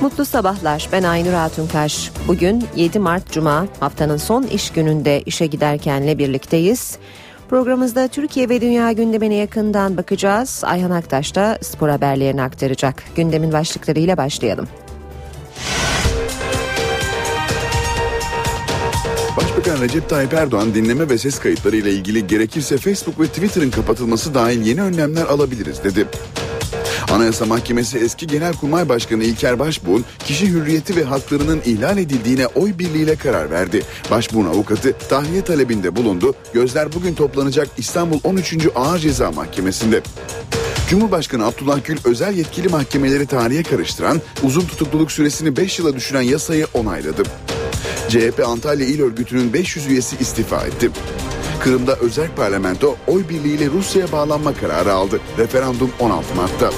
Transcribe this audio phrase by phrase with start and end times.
[0.00, 0.88] Mutlu sabahlar.
[0.92, 2.10] Ben Aynur Altunkaş.
[2.28, 6.98] Bugün 7 Mart Cuma haftanın son iş gününde işe giderkenle birlikteyiz.
[7.50, 10.62] Programımızda Türkiye ve dünya gündemine yakından bakacağız.
[10.64, 13.02] Ayhan Aktaş da spor haberlerini aktaracak.
[13.16, 14.68] Gündemin başlıklarıyla başlayalım.
[19.36, 24.34] Başbakan Recep Tayyip Erdoğan dinleme ve ses kayıtları ile ilgili gerekirse Facebook ve Twitter'ın kapatılması
[24.34, 26.06] dahil yeni önlemler alabiliriz dedi.
[27.12, 33.16] Anayasa Mahkemesi eski Genelkurmay Başkanı İlker Başbuğ'un kişi hürriyeti ve haklarının ihlal edildiğine oy birliğiyle
[33.16, 33.82] karar verdi.
[34.10, 36.34] Başbuğ'un avukatı tahliye talebinde bulundu.
[36.54, 38.54] Gözler bugün toplanacak İstanbul 13.
[38.74, 40.00] Ağır Ceza Mahkemesi'nde.
[40.90, 46.66] Cumhurbaşkanı Abdullah Gül özel yetkili mahkemeleri tarihe karıştıran, uzun tutukluluk süresini 5 yıla düşüren yasayı
[46.74, 47.22] onayladı.
[48.08, 50.90] CHP Antalya İl Örgütü'nün 500 üyesi istifa etti.
[51.60, 55.20] Kırım'da özel parlamento oy birliğiyle Rusya'ya bağlanma kararı aldı.
[55.38, 56.70] Referandum 16 Mart'ta.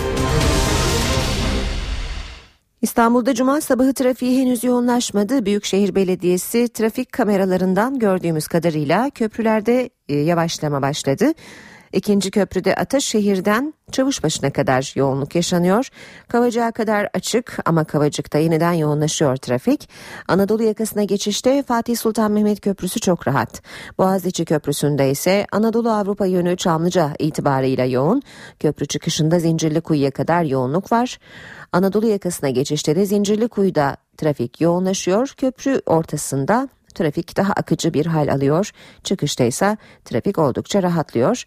[2.82, 5.46] İstanbul'da cuma sabahı trafiği henüz yoğunlaşmadı.
[5.46, 11.32] Büyükşehir Belediyesi trafik kameralarından gördüğümüz kadarıyla köprülerde e, yavaşlama başladı.
[11.92, 15.88] İkinci köprüde Ataşehir'den Çavuşbaşı'na kadar yoğunluk yaşanıyor.
[16.28, 19.88] Kavacık'a kadar açık ama Kavacık'ta yeniden yoğunlaşıyor trafik.
[20.28, 23.62] Anadolu yakasına geçişte Fatih Sultan Mehmet Köprüsü çok rahat.
[23.98, 28.22] Boğaziçi Köprüsü'nde ise Anadolu Avrupa yönü Çamlıca itibarıyla yoğun.
[28.60, 31.18] Köprü çıkışında Zincirlikuyu'ya kadar yoğunluk var.
[31.72, 35.34] Anadolu yakasına geçişte de Zincirlikuyu'da trafik yoğunlaşıyor.
[35.36, 38.70] Köprü ortasında trafik daha akıcı bir hal alıyor.
[39.04, 41.44] Çıkışta ise trafik oldukça rahatlıyor.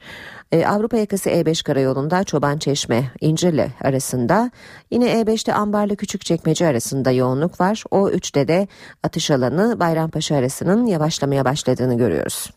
[0.51, 4.51] Ee, Avrupa yakası E5 karayolunda Çoban Çeşme İncirli arasında
[4.91, 7.83] yine E5'te Ambarlı Küçükçekmece arasında yoğunluk var.
[7.91, 8.67] O 3'te de
[9.03, 12.49] atış alanı Bayrampaşa arasının yavaşlamaya başladığını görüyoruz.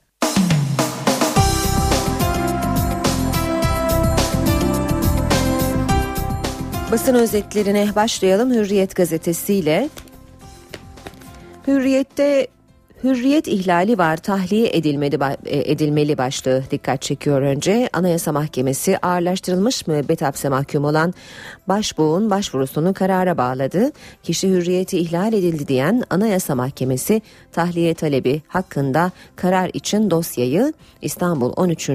[6.92, 9.89] Basın özetlerine başlayalım Hürriyet gazetesiyle.
[11.66, 12.47] Hürriyet'te
[13.05, 17.89] Hürriyet ihlali var tahliye edilmeli, e, edilmeli başlığı dikkat çekiyor önce.
[17.93, 21.15] Anayasa Mahkemesi ağırlaştırılmış müebbet hapse mahkum olan
[21.69, 23.93] başbuğun başvurusunu karara bağladı.
[24.22, 27.22] Kişi hürriyeti ihlal edildi diyen Anayasa Mahkemesi
[27.53, 30.72] tahliye talebi hakkında karar için dosyayı
[31.03, 31.91] İstanbul 13.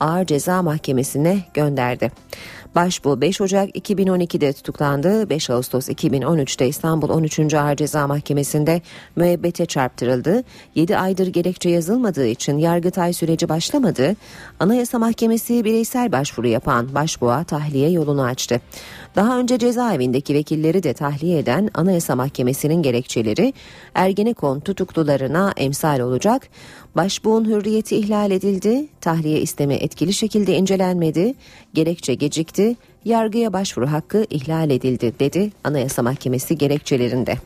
[0.00, 2.10] Ağır Ceza Mahkemesi'ne gönderdi.
[2.74, 5.30] Başbuğ 5 Ocak 2012'de tutuklandı.
[5.30, 7.54] 5 Ağustos 2013'te İstanbul 13.
[7.54, 8.82] Ağır Ceza Mahkemesi'nde
[9.16, 10.42] müebbete çarptırıldı.
[10.74, 14.16] 7 aydır gerekçe yazılmadığı için yargıtay süreci başlamadı.
[14.60, 18.60] Anayasa Mahkemesi bireysel başvuru yapan başbuğa tahliye yolunu açtı.
[19.16, 23.52] Daha önce cezaevindeki vekilleri de tahliye eden Anayasa Mahkemesi'nin gerekçeleri
[23.94, 26.48] Ergenekon tutuklularına emsal olacak.
[26.96, 31.34] Başbuğun hürriyeti ihlal edildi, tahliye istemi etkili şekilde incelenmedi,
[31.74, 37.36] gerekçe gecikti, yargıya başvuru hakkı ihlal edildi dedi Anayasa Mahkemesi gerekçelerinde.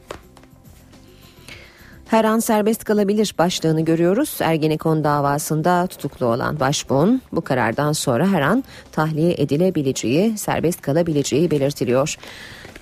[2.15, 4.39] Her an serbest kalabilir başlığını görüyoruz.
[4.41, 12.17] Ergenekon davasında tutuklu olan başbuğun bu karardan sonra her an tahliye edilebileceği, serbest kalabileceği belirtiliyor.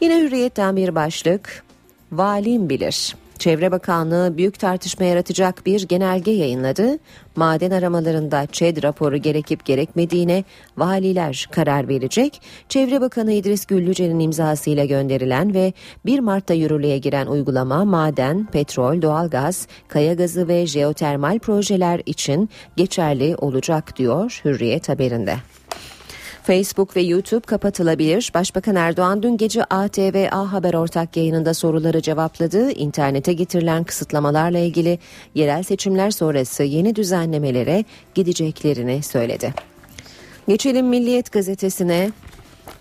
[0.00, 1.64] Yine hürriyetten bir başlık.
[2.12, 3.14] Valim bilir.
[3.42, 6.98] Çevre Bakanlığı büyük tartışma yaratacak bir genelge yayınladı.
[7.36, 10.44] Maden aramalarında ÇED raporu gerekip gerekmediğine
[10.76, 12.42] valiler karar verecek.
[12.68, 15.72] Çevre Bakanı İdris Güllüce'nin imzasıyla gönderilen ve
[16.06, 23.36] 1 Mart'ta yürürlüğe giren uygulama maden, petrol, doğalgaz, kaya gazı ve jeotermal projeler için geçerli
[23.36, 25.36] olacak diyor Hürriyet haberinde.
[26.42, 28.30] Facebook ve YouTube kapatılabilir.
[28.34, 32.70] Başbakan Erdoğan dün gece ATV A Haber ortak yayınında soruları cevapladı.
[32.70, 34.98] İnternete getirilen kısıtlamalarla ilgili
[35.34, 39.54] yerel seçimler sonrası yeni düzenlemelere gideceklerini söyledi.
[40.48, 42.10] Geçelim Milliyet gazetesine.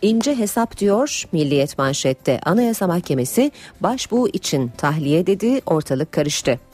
[0.01, 2.39] İnce hesap diyor Milliyet manşette.
[2.45, 3.51] Anayasa Mahkemesi
[3.81, 6.70] başbuğ için tahliye dedi ortalık karıştı.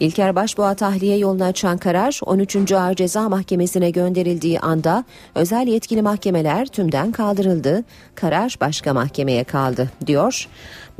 [0.00, 2.72] İlker Başbuğ'a tahliye yolunu açan karar 13.
[2.72, 5.04] Ağır Ceza Mahkemesi'ne gönderildiği anda
[5.34, 7.84] özel yetkili mahkemeler tümden kaldırıldı.
[8.14, 10.48] Karar başka mahkemeye kaldı diyor.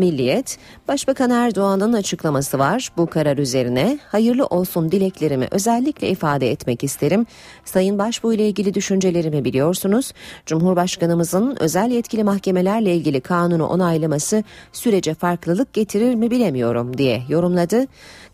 [0.01, 0.59] Milliyet,
[0.89, 2.89] Başbakan Erdoğan'ın açıklaması var.
[2.97, 7.27] Bu karar üzerine hayırlı olsun dileklerimi özellikle ifade etmek isterim.
[7.65, 10.13] Sayın Başbuğ ile ilgili düşüncelerimi biliyorsunuz.
[10.47, 17.87] Cumhurbaşkanımızın özel yetkili mahkemelerle ilgili kanunu onaylaması sürece farklılık getirir mi bilemiyorum diye yorumladı.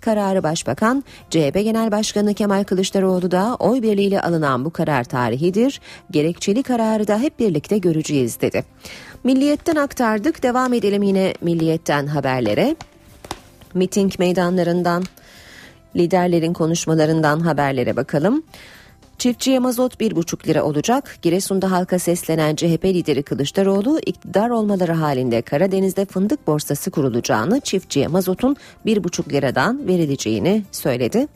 [0.06, 5.80] Kararı Başbakan, CHP Genel Başkanı Kemal Kılıçdaroğlu da oy birliğiyle alınan bu karar tarihidir.
[6.10, 8.64] Gerekçeli kararı da hep birlikte göreceğiz dedi.
[9.24, 10.42] Milliyetten aktardık.
[10.42, 12.76] Devam edelim yine Milliyetten haberlere.
[13.74, 15.04] Miting meydanlarından,
[15.96, 18.42] liderlerin konuşmalarından haberlere bakalım.
[19.18, 21.18] Çiftçiye mazot 1,5 lira olacak.
[21.22, 28.56] Giresun'da halka seslenen CHP lideri Kılıçdaroğlu iktidar olmaları halinde Karadeniz'de fındık borsası kurulacağını, çiftçiye mazotun
[28.86, 31.28] 1,5 liradan verileceğini söyledi.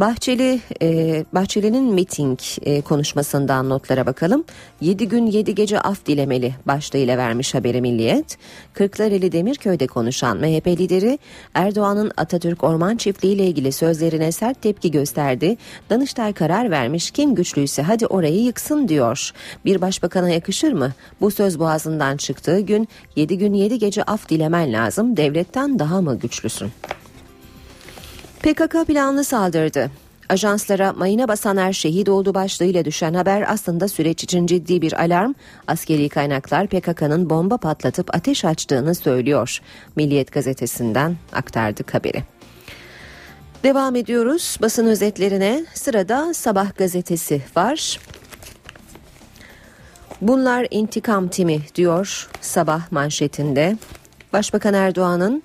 [0.00, 4.44] Bahçeli e, Bahçeli'nin miting e, konuşmasından notlara bakalım.
[4.80, 8.38] 7 gün 7 gece af dilemeli başlığıyla vermiş haberi Milliyet.
[8.72, 11.18] Kırklareli Demirköy'de konuşan MHP lideri
[11.54, 15.56] Erdoğan'ın Atatürk Orman Çiftliği ile ilgili sözlerine sert tepki gösterdi.
[15.90, 19.30] Danıştay karar vermiş kim güçlüyse hadi orayı yıksın diyor.
[19.64, 20.92] Bir başbakana yakışır mı?
[21.20, 25.16] Bu söz boğazından çıktığı gün 7 gün 7 gece af dilemen lazım.
[25.16, 26.70] Devletten daha mı güçlüsün?
[28.42, 29.90] PKK planlı saldırdı.
[30.28, 35.32] Ajanslara mayına basanlar şehit oldu başlığıyla düşen haber aslında süreç için ciddi bir alarm.
[35.66, 39.58] Askeri kaynaklar PKK'nın bomba patlatıp ateş açtığını söylüyor.
[39.96, 42.22] Milliyet gazetesinden aktardık haberi.
[43.64, 45.64] Devam ediyoruz basın özetlerine.
[45.74, 48.00] Sırada Sabah gazetesi var.
[50.20, 53.76] Bunlar intikam timi diyor Sabah manşetinde.
[54.32, 55.42] Başbakan Erdoğan'ın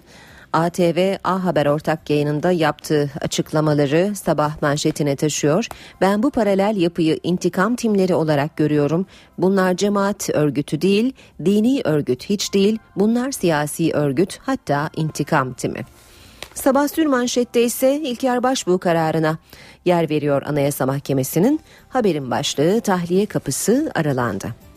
[0.54, 5.68] ATV A Haber ortak yayınında yaptığı açıklamaları sabah manşetine taşıyor.
[6.02, 9.06] Ben bu paralel yapıyı intikam timleri olarak görüyorum.
[9.38, 11.14] Bunlar cemaat örgütü değil,
[11.46, 12.78] dini örgüt hiç değil.
[12.96, 15.82] Bunlar siyasi örgüt hatta intikam timi.
[16.54, 19.38] Sabah sür manşette ise İlker Başbuğ kararına
[19.86, 21.60] yer veriyor Anayasa Mahkemesi'nin
[21.90, 24.73] haberin başlığı tahliye kapısı aralandı.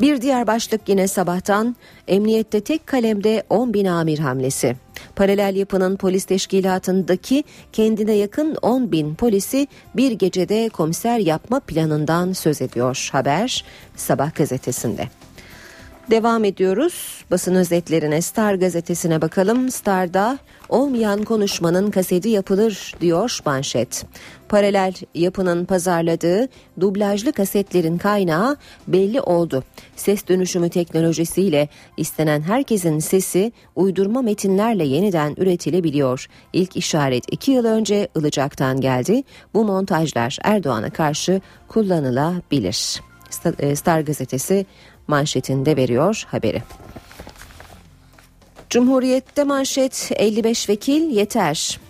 [0.00, 1.76] Bir diğer başlık yine sabahtan
[2.08, 4.76] emniyette tek kalemde 10 bin amir hamlesi.
[5.16, 12.62] Paralel yapının polis teşkilatındaki kendine yakın 10 bin polisi bir gecede komiser yapma planından söz
[12.62, 13.64] ediyor haber
[13.96, 15.08] sabah gazetesinde.
[16.10, 17.24] Devam ediyoruz.
[17.30, 19.70] Basın özetlerine Star gazetesine bakalım.
[19.70, 24.06] Star'da olmayan konuşmanın kaseti yapılır diyor manşet.
[24.48, 26.48] Paralel yapının pazarladığı
[26.80, 28.56] dublajlı kasetlerin kaynağı
[28.88, 29.64] belli oldu.
[29.96, 36.26] Ses dönüşümü teknolojisiyle istenen herkesin sesi uydurma metinlerle yeniden üretilebiliyor.
[36.52, 39.22] İlk işaret iki yıl önce Ilıcak'tan geldi.
[39.54, 43.00] Bu montajlar Erdoğan'a karşı kullanılabilir.
[43.74, 44.66] Star gazetesi
[45.06, 46.62] manşetinde veriyor haberi.
[48.70, 51.80] Cumhuriyette manşet 55 vekil yeter.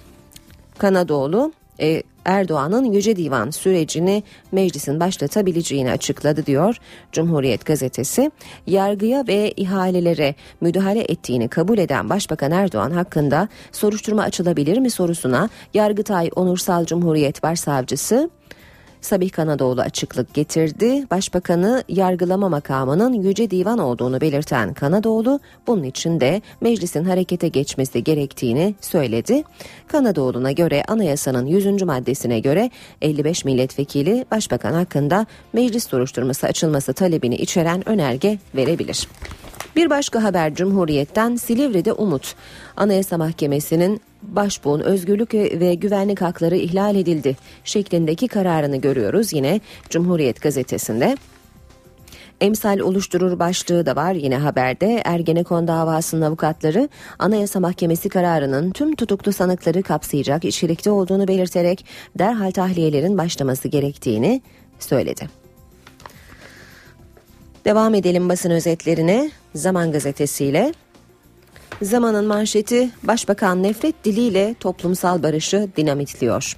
[0.78, 4.22] Kanadoğlu e, Erdoğan'ın Yüce Divan sürecini
[4.52, 6.76] meclisin başlatabileceğini açıkladı diyor
[7.12, 8.30] Cumhuriyet gazetesi.
[8.66, 16.30] Yargıya ve ihalelere müdahale ettiğini kabul eden Başbakan Erdoğan hakkında soruşturma açılabilir mi sorusuna Yargıtay
[16.36, 18.30] Onursal Cumhuriyet Başsavcısı
[19.04, 21.06] Sabih Kanadoğlu açıklık getirdi.
[21.10, 28.74] Başbakanı yargılama makamının Yüce Divan olduğunu belirten Kanadoğlu bunun için de meclisin harekete geçmesi gerektiğini
[28.80, 29.42] söyledi.
[29.88, 31.82] Kanadoğlu'na göre anayasanın 100.
[31.82, 32.70] maddesine göre
[33.02, 39.08] 55 milletvekili başbakan hakkında meclis soruşturması açılması talebini içeren önerge verebilir.
[39.76, 42.34] Bir başka haber Cumhuriyet'ten Silivri'de umut.
[42.76, 49.60] Anayasa Mahkemesi'nin başbuğun özgürlük ve güvenlik hakları ihlal edildi şeklindeki kararını görüyoruz yine
[49.90, 51.16] Cumhuriyet gazetesinde.
[52.40, 55.02] Emsal oluşturur başlığı da var yine haberde.
[55.04, 56.88] Ergenekon davasının avukatları
[57.18, 61.86] Anayasa Mahkemesi kararının tüm tutuklu sanıkları kapsayacak içerikte olduğunu belirterek
[62.18, 64.42] derhal tahliyelerin başlaması gerektiğini
[64.78, 65.28] söyledi.
[67.64, 69.30] Devam edelim basın özetlerine.
[69.54, 70.72] Zaman gazetesiyle.
[71.82, 76.56] Zamanın manşeti Başbakan nefret diliyle toplumsal barışı dinamitliyor.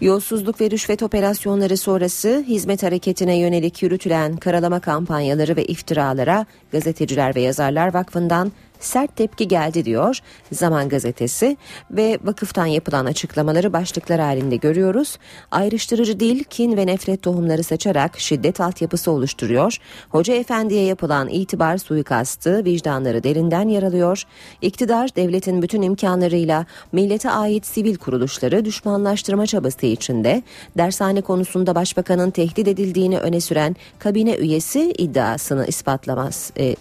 [0.00, 7.40] Yolsuzluk ve rüşvet operasyonları sonrası hizmet hareketine yönelik yürütülen karalama kampanyaları ve iftiralara Gazeteciler ve
[7.40, 10.18] Yazarlar Vakfı'ndan sert tepki geldi diyor
[10.52, 11.56] Zaman Gazetesi
[11.90, 15.18] ve vakıftan yapılan açıklamaları başlıklar halinde görüyoruz.
[15.50, 19.76] Ayrıştırıcı dil, kin ve nefret tohumları saçarak şiddet altyapısı oluşturuyor.
[20.08, 24.22] Hoca efendiye yapılan itibar suikastı vicdanları derinden yaralıyor.
[24.62, 30.42] İktidar devletin bütün imkanlarıyla millete ait sivil kuruluşları düşmanlaştırma çabası içinde
[30.78, 36.76] dershane konusunda başbakanın tehdit edildiğini öne süren kabine üyesi iddiasını ispatlamaz e,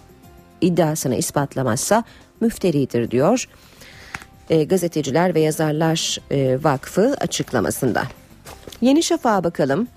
[0.62, 2.04] iddiasını ispatlamazsa
[2.42, 3.48] müfteridir diyor
[4.50, 8.04] e, Gazeteciler ve Yazarlar e, Vakfı açıklamasında.
[8.82, 9.88] Yeni Şafak'a bakalım.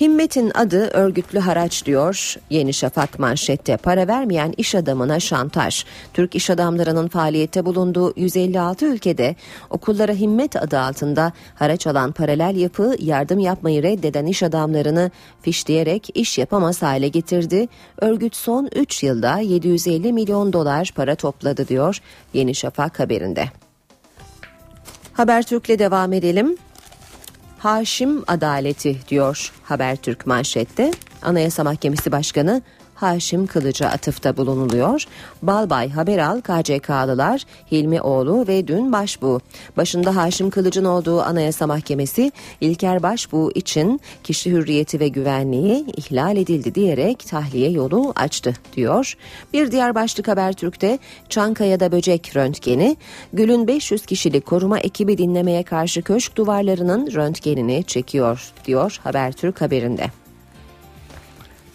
[0.00, 2.36] Himmet'in adı örgütlü haraç diyor.
[2.50, 5.84] Yeni Şafak manşette para vermeyen iş adamına şantaj.
[6.14, 9.36] Türk iş adamlarının faaliyette bulunduğu 156 ülkede
[9.70, 15.10] okullara himmet adı altında haraç alan paralel yapı yardım yapmayı reddeden iş adamlarını
[15.42, 17.68] fişleyerek iş yapamaz hale getirdi.
[18.00, 22.00] Örgüt son 3 yılda 750 milyon dolar para topladı diyor
[22.34, 23.44] Yeni Şafak haberinde.
[25.12, 26.56] Habertürk'le devam edelim.
[27.58, 30.90] Haşim adaleti diyor Habertürk manşette.
[31.22, 32.62] Anayasa Mahkemesi Başkanı
[33.00, 35.04] Haşim Kılıç'a atıfta bulunuluyor.
[35.42, 39.40] Balbay Haberal KCK'lılar Hilmi Oğlu ve dün Başbuğ.
[39.76, 46.74] Başında Haşim Kılıç'ın olduğu Anayasa Mahkemesi İlker Başbuğ için kişi hürriyeti ve güvenliği ihlal edildi
[46.74, 49.14] diyerek tahliye yolu açtı diyor.
[49.52, 52.96] Bir diğer başlık Habertürk'te Çankaya'da böcek röntgeni
[53.32, 60.27] Gül'ün 500 kişilik koruma ekibi dinlemeye karşı köşk duvarlarının röntgenini çekiyor diyor Habertürk haberinde.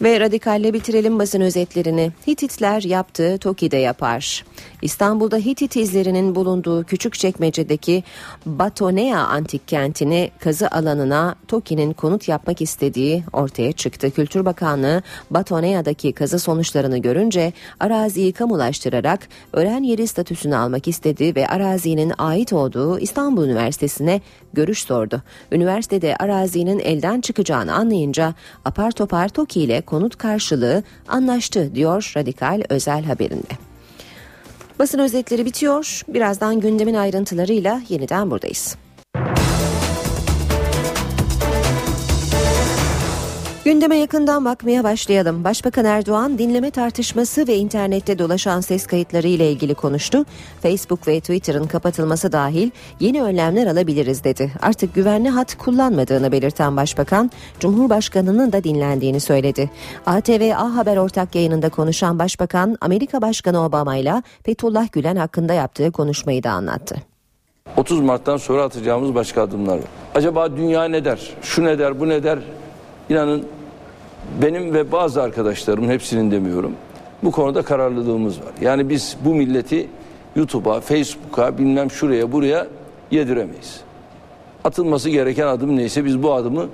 [0.02, 2.12] Ve radikalle bitirelim basın özetlerini.
[2.26, 4.44] Hititler yaptığı Toki'de yapar.
[4.82, 8.04] İstanbul'da Hitit izlerinin bulunduğu küçük çekmecedeki
[8.46, 14.10] Batonea antik kentini kazı alanına Toki'nin konut yapmak istediği ortaya çıktı.
[14.10, 22.12] Kültür Bakanlığı Batonea'daki kazı sonuçlarını görünce araziyi kamulaştırarak öğren yeri statüsünü almak istedi ve arazinin
[22.18, 24.20] ait olduğu İstanbul Üniversitesi'ne
[24.52, 25.22] görüş sordu.
[25.52, 28.34] Üniversitede arazinin elden çıkacağını anlayınca
[28.64, 33.54] apar topar TOKİ ile konut karşılığı anlaştı diyor Radikal özel haberinde.
[34.78, 36.02] Basın özetleri bitiyor.
[36.08, 38.76] Birazdan gündemin ayrıntılarıyla yeniden buradayız.
[43.64, 45.44] Gündeme yakından bakmaya başlayalım.
[45.44, 50.24] Başbakan Erdoğan dinleme tartışması ve internette dolaşan ses kayıtları ile ilgili konuştu.
[50.62, 54.52] Facebook ve Twitter'ın kapatılması dahil yeni önlemler alabiliriz dedi.
[54.62, 57.30] Artık güvenli hat kullanmadığını belirten Başbakan,
[57.60, 59.70] Cumhurbaşkanı'nın da dinlendiğini söyledi.
[60.06, 65.92] ATV A Haber ortak yayınında konuşan Başbakan, Amerika Başkanı Obama ile Fethullah Gülen hakkında yaptığı
[65.92, 66.96] konuşmayı da anlattı.
[67.76, 69.80] 30 Mart'tan sonra atacağımız başka adımlar.
[70.14, 71.30] Acaba dünya ne der?
[71.42, 72.38] Şu ne der, bu ne der?
[73.10, 73.46] İnanın
[74.42, 76.72] benim ve bazı arkadaşlarımın hepsinin demiyorum.
[77.22, 78.52] Bu konuda kararlılığımız var.
[78.60, 79.88] Yani biz bu milleti
[80.36, 82.66] YouTube'a, Facebook'a bilmem şuraya buraya
[83.10, 83.80] yediremeyiz.
[84.64, 86.66] Atılması gereken adım neyse biz bu adımı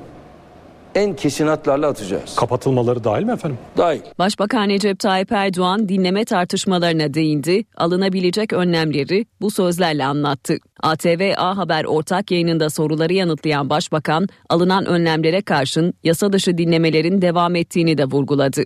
[0.95, 2.37] en kesin hatlarla atacağız.
[2.37, 3.59] Kapatılmaları dahil mi efendim?
[3.77, 4.01] Dahil.
[4.19, 10.59] Başbakan Recep Tayyip Erdoğan dinleme tartışmalarına değindi, alınabilecek önlemleri bu sözlerle anlattı.
[10.83, 17.57] ATV A Haber ortak yayınında soruları yanıtlayan Başbakan, alınan önlemlere karşın yasa dışı dinlemelerin devam
[17.57, 18.63] ettiğini de vurguladı.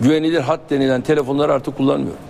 [0.00, 2.20] Güvenilir hat denilen telefonları artık kullanmıyorum.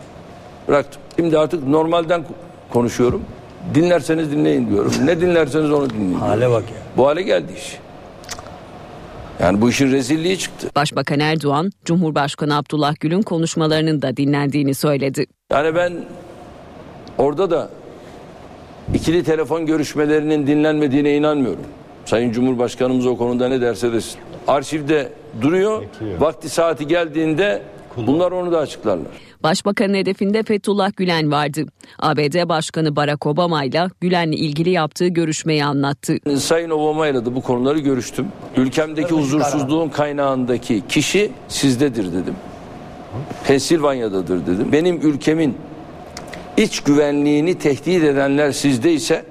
[0.69, 1.02] Bıraktım.
[1.17, 2.25] Şimdi artık normalden
[2.71, 3.23] konuşuyorum.
[3.75, 4.93] Dinlerseniz dinleyin diyorum.
[5.05, 6.14] Ne dinlerseniz onu dinleyin.
[6.14, 6.76] Hale bak ya.
[6.97, 7.78] Bu hale geldi iş.
[9.40, 10.71] Yani bu işin rezilliği çıktı.
[10.76, 15.26] Başbakan Erdoğan, Cumhurbaşkanı Abdullah Gül'ün konuşmalarının da dinlendiğini söyledi.
[15.52, 15.92] Yani ben
[17.18, 17.71] orada da
[18.95, 21.64] ikili telefon görüşmelerinin dinlenmediğine inanmıyorum.
[22.04, 24.21] Sayın Cumhurbaşkanımız o konuda ne derse desin.
[24.47, 25.83] Arşivde duruyor.
[26.18, 27.62] Vakti saati geldiğinde
[27.97, 29.27] bunlar onu da açıklarlar.
[29.42, 31.64] Başbakanın hedefinde Fethullah Gülen vardı.
[31.99, 36.16] ABD Başkanı Barack Obama ile Gülen'le ilgili yaptığı görüşmeyi anlattı.
[36.38, 38.26] Sayın Obama ile de bu konuları görüştüm.
[38.57, 42.35] Ülkemdeki huzursuzluğun kaynağındaki kişi sizdedir dedim.
[43.47, 44.73] Pensilvanya'dadır dedim.
[44.73, 45.57] Benim ülkemin
[46.57, 49.25] iç güvenliğini tehdit edenler sizde ise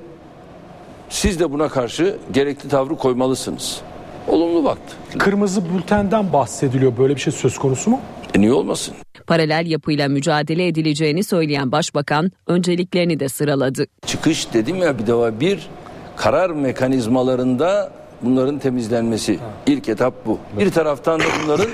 [1.09, 3.81] siz de buna karşı gerekli tavrı koymalısınız.
[4.27, 4.95] Olumlu baktı.
[5.17, 6.97] Kırmızı bültenden bahsediliyor.
[6.97, 7.99] Böyle bir şey söz konusu mu?
[8.35, 8.93] E niye olmasın?
[9.27, 13.85] Paralel yapıyla mücadele edileceğini söyleyen Başbakan önceliklerini de sıraladı.
[14.05, 15.69] Çıkış dedim ya bir defa bir
[16.15, 17.91] karar mekanizmalarında
[18.21, 19.39] bunların temizlenmesi.
[19.67, 20.39] İlk etap bu.
[20.59, 21.67] Bir taraftan da bunların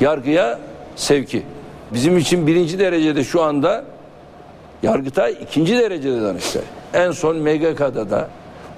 [0.00, 0.58] yargıya
[0.96, 1.42] sevki.
[1.94, 3.84] Bizim için birinci derecede şu anda
[4.82, 6.62] Yargıtay ikinci derecede Danıştay.
[6.94, 8.28] En son MGK'da da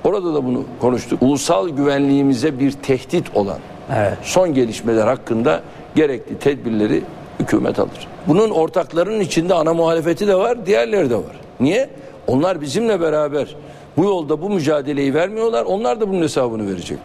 [0.04, 1.22] orada da bunu konuştuk.
[1.22, 3.58] Ulusal güvenliğimize bir tehdit olan
[3.96, 4.18] Evet.
[4.22, 5.62] son gelişmeler hakkında
[5.94, 7.02] gerekli tedbirleri
[7.40, 8.08] hükümet alır.
[8.26, 11.40] Bunun ortaklarının içinde ana muhalefeti de var, diğerleri de var.
[11.60, 11.90] Niye?
[12.26, 13.56] Onlar bizimle beraber
[13.96, 15.64] bu yolda bu mücadeleyi vermiyorlar.
[15.64, 16.98] Onlar da bunun hesabını verecek.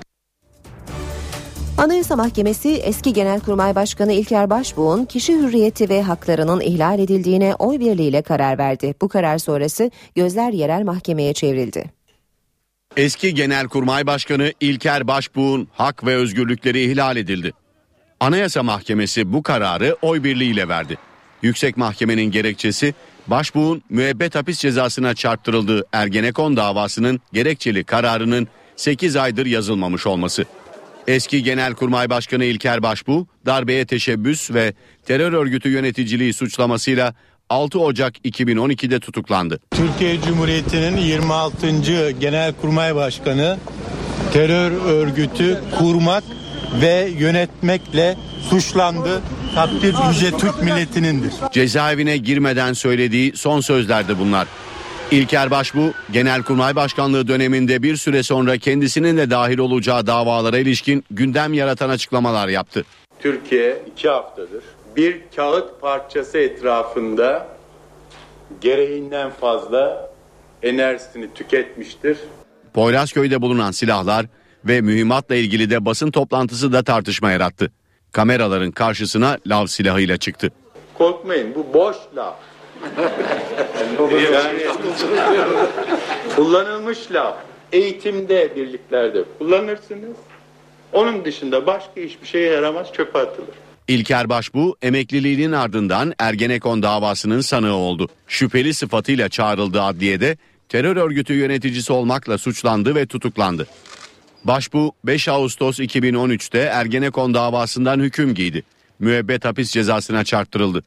[1.78, 8.22] Anayasa Mahkemesi eski Genelkurmay Başkanı İlker Başbuğ'un kişi hürriyeti ve haklarının ihlal edildiğine oy birliğiyle
[8.22, 8.96] karar verdi.
[9.02, 11.86] Bu karar sonrası gözler yerel mahkemeye çevrildi.
[12.98, 17.54] Eski Genelkurmay Başkanı İlker Başbuğ'un hak ve özgürlükleri ihlal edildi.
[18.20, 20.98] Anayasa Mahkemesi bu kararı oy birliğiyle verdi.
[21.42, 22.94] Yüksek Mahkemenin gerekçesi
[23.28, 30.46] Başbuğ'un müebbet hapis cezasına çarptırıldığı Ergenekon davasının gerekçeli kararının 8 aydır yazılmamış olması.
[31.08, 34.74] Eski Genelkurmay Başkanı İlker Başbuğ darbeye teşebbüs ve
[35.06, 37.14] terör örgütü yöneticiliği suçlamasıyla
[37.50, 39.60] 6 Ocak 2012'de tutuklandı.
[39.72, 42.12] Türkiye Cumhuriyeti'nin 26.
[42.20, 43.58] Genelkurmay Başkanı
[44.34, 46.24] terör örgütü kurmak
[46.82, 48.18] ve yönetmekle
[48.50, 49.22] suçlandı.
[49.56, 51.34] Takdir yüce Türk milletinindir.
[51.52, 54.48] Cezaevine girmeden söylediği son sözlerdi bunlar.
[55.12, 61.54] İlker Başbu, Genelkurmay Başkanlığı döneminde bir süre sonra kendisinin de dahil olacağı davalara ilişkin gündem
[61.54, 62.86] yaratan açıklamalar yaptı.
[63.20, 64.64] Türkiye iki haftadır
[64.96, 67.48] bir kağıt parçası etrafında
[68.62, 70.12] gereğinden fazla
[70.64, 72.18] enerjisini tüketmiştir.
[72.74, 74.26] Poyrazköy'de bulunan silahlar
[74.66, 77.72] ve mühimmatla ilgili de basın toplantısı da tartışma yarattı.
[78.12, 80.52] Kameraların karşısına lav silahıyla çıktı.
[80.94, 82.36] Korkmayın bu boş laf.
[84.34, 84.60] yani,
[86.36, 87.36] kullanılmış laf.
[87.72, 90.18] Eğitimde, birliklerde kullanırsınız.
[90.94, 93.56] Onun dışında başka hiçbir şeye yaramaz çöpe atılır.
[93.88, 98.10] İlker Başbu emekliliğinin ardından Ergenekon davasının sanığı oldu.
[98.28, 100.38] Şüpheli sıfatıyla çağrıldığı adliyede
[100.70, 103.68] terör örgütü yöneticisi olmakla suçlandı ve tutuklandı.
[104.44, 108.64] Başbu 5 Ağustos 2013'te Ergenekon davasından hüküm giydi.
[109.00, 110.84] Müebbet hapis cezasına çarptırıldı.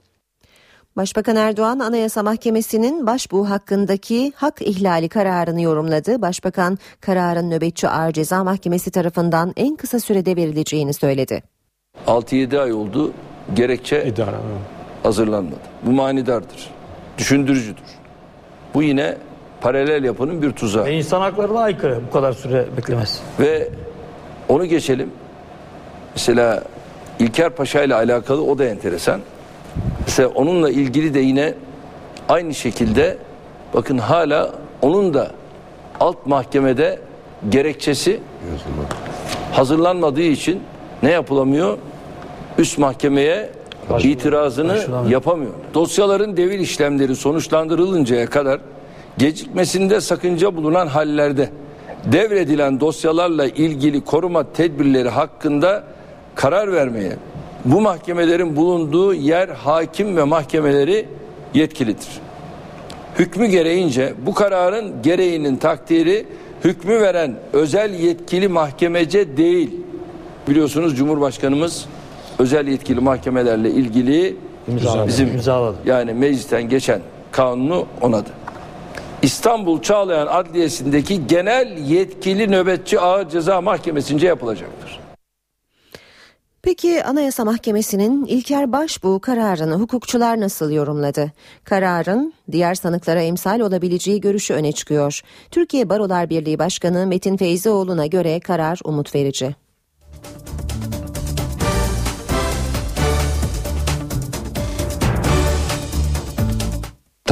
[0.96, 6.22] Başbakan Erdoğan Anayasa Mahkemesi'nin başbuğ hakkındaki hak ihlali kararını yorumladı.
[6.22, 11.42] Başbakan kararın nöbetçi ağır ceza mahkemesi tarafından en kısa sürede verileceğini söyledi.
[12.06, 13.12] 6-7 ay oldu
[13.54, 14.36] gerekçe İdare.
[15.02, 15.60] hazırlanmadı.
[15.86, 16.70] Bu manidardır.
[17.18, 17.84] Düşündürücüdür.
[18.74, 19.16] Bu yine
[19.62, 20.84] paralel yapının bir tuzağı.
[20.84, 23.20] Ve insan haklarına aykırı bu kadar süre beklemez.
[23.40, 23.68] Ve
[24.48, 25.10] onu geçelim.
[26.14, 26.62] Mesela
[27.18, 29.20] İlker Paşa ile alakalı o da enteresan.
[30.06, 31.54] Mesela onunla ilgili de yine
[32.28, 33.16] aynı şekilde
[33.74, 34.50] bakın hala
[34.82, 35.30] onun da
[36.00, 36.98] alt mahkemede
[37.48, 38.20] gerekçesi
[39.52, 40.62] hazırlanmadığı için
[41.02, 41.78] ne yapılamıyor?
[42.58, 43.50] Üst mahkemeye
[43.98, 44.78] itirazını
[45.08, 45.52] yapamıyor.
[45.74, 48.60] Dosyaların devir işlemleri sonuçlandırılıncaya kadar
[49.18, 51.50] gecikmesinde sakınca bulunan hallerde
[52.12, 55.84] devredilen dosyalarla ilgili koruma tedbirleri hakkında
[56.34, 57.12] karar vermeye
[57.64, 61.06] bu mahkemelerin bulunduğu yer hakim ve mahkemeleri
[61.54, 62.08] yetkilidir.
[63.18, 66.26] Hükmü gereğince bu kararın gereğinin takdiri
[66.64, 69.70] hükmü veren özel yetkili mahkemece değil.
[70.48, 71.84] Biliyorsunuz Cumhurbaşkanımız
[72.38, 74.36] özel yetkili mahkemelerle ilgili
[74.68, 75.08] İmzaladı.
[75.08, 75.76] bizim İmzaladı.
[75.86, 77.00] yani meclisten geçen
[77.32, 78.28] kanunu onadı.
[79.22, 85.00] İstanbul Çağlayan Adliyesi'ndeki genel yetkili nöbetçi ağır ceza mahkemesince yapılacaktır.
[86.62, 91.32] Peki Anayasa Mahkemesi'nin İlker Başbuğ kararını hukukçular nasıl yorumladı?
[91.64, 95.20] Kararın diğer sanıklara emsal olabileceği görüşü öne çıkıyor.
[95.50, 99.54] Türkiye Barolar Birliği Başkanı Metin Feyzioğlu'na göre karar umut verici.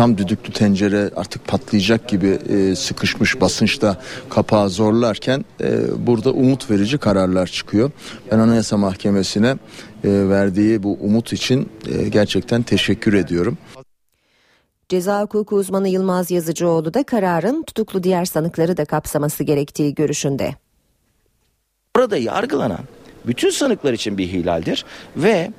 [0.00, 3.96] Tam düdüklü tencere artık patlayacak gibi e, sıkışmış basınçta
[4.30, 7.90] kapağı zorlarken e, burada umut verici kararlar çıkıyor.
[8.32, 9.58] Ben Anayasa Mahkemesi'ne e,
[10.04, 13.58] verdiği bu umut için e, gerçekten teşekkür ediyorum.
[14.88, 20.54] Ceza hukuku uzmanı Yılmaz Yazıcıoğlu da kararın tutuklu diğer sanıkları da kapsaması gerektiği görüşünde.
[21.96, 22.84] Burada yargılanan
[23.26, 24.84] bütün sanıklar için bir hilaldir
[25.16, 25.50] ve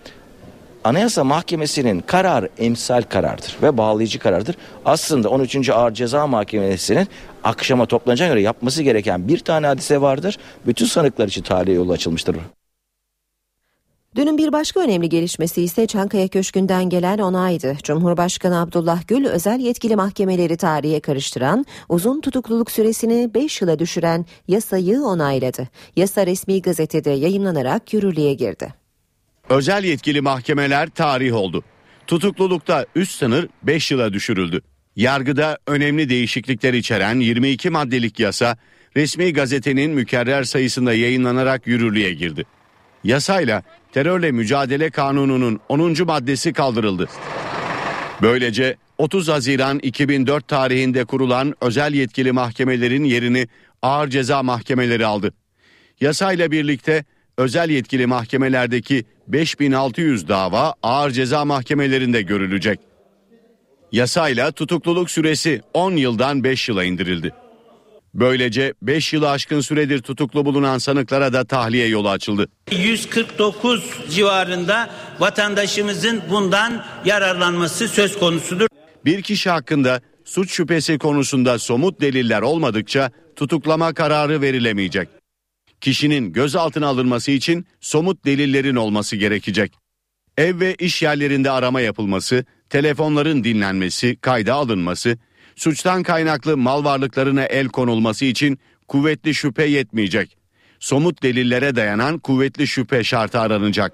[0.83, 4.55] Anayasa Mahkemesi'nin kararı emsal karardır ve bağlayıcı karardır.
[4.85, 5.69] Aslında 13.
[5.69, 7.07] Ağır Ceza Mahkemesi'nin
[7.43, 10.37] akşama toplanacağına göre yapması gereken bir tane hadise vardır.
[10.65, 12.35] Bütün sanıklar için tarihe yolu açılmıştır.
[14.15, 17.77] Dünün bir başka önemli gelişmesi ise Çankaya Köşkü'nden gelen onaydı.
[17.83, 25.01] Cumhurbaşkanı Abdullah Gül özel yetkili mahkemeleri tarihe karıştıran, uzun tutukluluk süresini 5 yıla düşüren yasayı
[25.01, 25.67] onayladı.
[25.95, 28.80] Yasa resmi gazetede yayımlanarak yürürlüğe girdi.
[29.49, 31.63] Özel yetkili mahkemeler tarih oldu.
[32.07, 34.61] Tutuklulukta üst sınır 5 yıla düşürüldü.
[34.95, 38.57] Yargıda önemli değişiklikler içeren 22 maddelik yasa
[38.95, 42.45] resmi gazetenin mükerrer sayısında yayınlanarak yürürlüğe girdi.
[43.03, 46.05] Yasayla terörle mücadele kanununun 10.
[46.05, 47.09] maddesi kaldırıldı.
[48.21, 53.47] Böylece 30 Haziran 2004 tarihinde kurulan özel yetkili mahkemelerin yerini
[53.81, 55.33] ağır ceza mahkemeleri aldı.
[56.01, 57.05] Yasayla birlikte
[57.37, 62.79] özel yetkili mahkemelerdeki 5600 dava ağır ceza mahkemelerinde görülecek.
[63.91, 67.33] Yasayla tutukluluk süresi 10 yıldan 5 yıla indirildi.
[68.13, 72.47] Böylece 5 yılı aşkın süredir tutuklu bulunan sanıklara da tahliye yolu açıldı.
[72.71, 74.89] 149 civarında
[75.19, 78.67] vatandaşımızın bundan yararlanması söz konusudur.
[79.05, 85.20] Bir kişi hakkında suç şüphesi konusunda somut deliller olmadıkça tutuklama kararı verilemeyecek.
[85.81, 89.73] Kişinin gözaltına alınması için somut delillerin olması gerekecek.
[90.37, 95.17] Ev ve iş yerlerinde arama yapılması, telefonların dinlenmesi, kayda alınması,
[95.55, 100.37] suçtan kaynaklı mal varlıklarına el konulması için kuvvetli şüphe yetmeyecek.
[100.79, 103.93] Somut delillere dayanan kuvvetli şüphe şartı aranacak.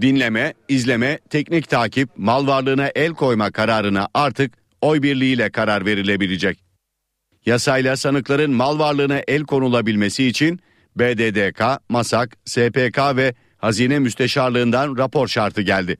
[0.00, 6.58] Dinleme, izleme, teknik takip, mal varlığına el koyma kararına artık oy birliğiyle karar verilebilecek.
[7.46, 10.60] Yasayla sanıkların mal varlığına el konulabilmesi için
[10.96, 15.96] BDDK, MASAK, SPK ve Hazine Müsteşarlığından rapor şartı geldi.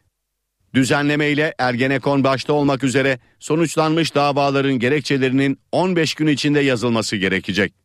[0.74, 7.81] Düzenleme ile Ergenekon başta olmak üzere sonuçlanmış davaların gerekçelerinin 15 gün içinde yazılması gerekecek.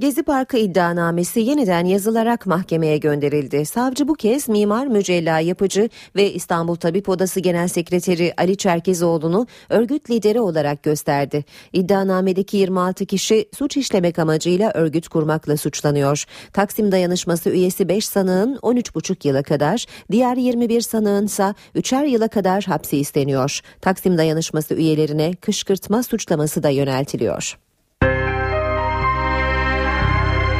[0.00, 3.66] Gezi Parkı iddianamesi yeniden yazılarak mahkemeye gönderildi.
[3.66, 10.10] Savcı bu kez Mimar Mücella Yapıcı ve İstanbul Tabip Odası Genel Sekreteri Ali Çerkezoğlu'nu örgüt
[10.10, 11.44] lideri olarak gösterdi.
[11.72, 16.24] İddianamedeki 26 kişi suç işlemek amacıyla örgüt kurmakla suçlanıyor.
[16.52, 22.64] Taksim dayanışması üyesi 5 sanığın 13,5 yıla kadar, diğer 21 sanığın ise 3'er yıla kadar
[22.64, 23.60] hapsi isteniyor.
[23.80, 27.56] Taksim dayanışması üyelerine kışkırtma suçlaması da yöneltiliyor.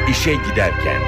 [0.09, 1.01] İşe giderken.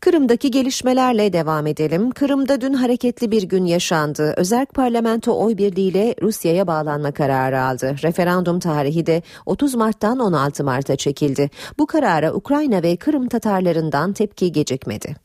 [0.00, 2.10] Kırım'daki gelişmelerle devam edelim.
[2.10, 4.34] Kırım'da dün hareketli bir gün yaşandı.
[4.36, 7.96] Özerk parlamento oy birliğiyle Rusya'ya bağlanma kararı aldı.
[8.02, 11.50] Referandum tarihi de 30 Mart'tan 16 Mart'a çekildi.
[11.78, 15.16] Bu karara Ukrayna ve Kırım Tatarlarından tepki gecikmedi.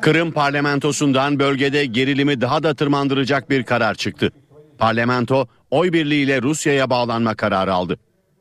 [0.00, 4.32] Kırım parlamentosundan bölgede gerilimi daha da tırmandıracak bir karar çıktı.
[4.78, 7.98] Parlamento oy birliğiyle Rusya'ya bağlanma kararı aldı.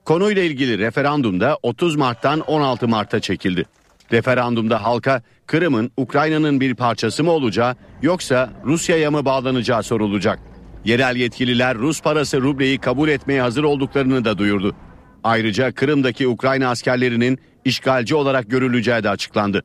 [0.08, 3.65] Konuyla ilgili referandumda 30 Mart'tan 16 Mart'a çekildi.
[4.12, 10.39] Referandumda halka Kırım'ın Ukrayna'nın bir parçası mı olacağı yoksa Rusya'ya mı bağlanacağı sorulacak.
[10.86, 14.76] Yerel yetkililer Rus parası rubleyi kabul etmeye hazır olduklarını da duyurdu.
[15.24, 19.63] Ayrıca Kırım'daki Ukrayna askerlerinin işgalci olarak görüleceği de açıklandı.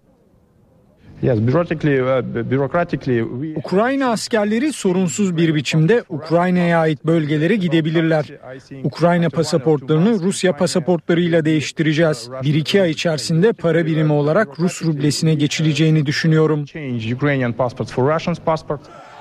[1.22, 1.28] Uh,
[3.56, 8.24] Ukrayna askerleri sorunsuz bir biçimde Ukrayna'ya ait bölgelere gidebilirler.
[8.84, 12.30] Ukrayna pasaportlarını Rusya pasaportlarıyla değiştireceğiz.
[12.42, 16.64] Bir iki ay içerisinde para birimi olarak Rus rublesine geçileceğini düşünüyorum.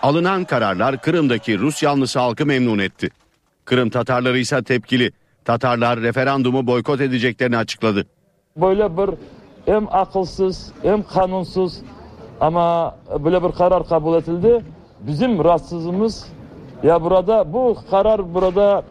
[0.02, 3.10] Alınan kararlar Kırım'daki Rus yanlısı halkı memnun etti.
[3.66, 5.12] Kırım Tatarları ise tepkili.
[5.46, 8.06] Tatarlar referandumu boykot edeceklerini açıkladı.
[8.58, 9.10] Böyle bir
[9.66, 11.82] hem akılsız hem kanunsuz
[12.42, 14.62] ama böyle bir karar kabul edildi.
[15.00, 16.28] Bizim rahatsızlığımız
[16.84, 18.84] ya burada bu karar burada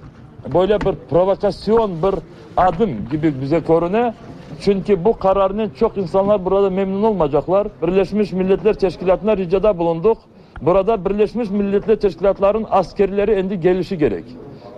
[0.54, 2.14] böyle bir provokasyon bir
[2.56, 4.12] adım gibi bize görünüyor.
[4.60, 7.68] Çünkü bu kararının çok insanlar burada memnun olmayacaklar.
[7.82, 10.18] Birleşmiş Milletler Teşkilatı'na ricada bulunduk.
[10.62, 14.24] Burada Birleşmiş Milletler Teşkilatların askerleri endi gelişi gerek.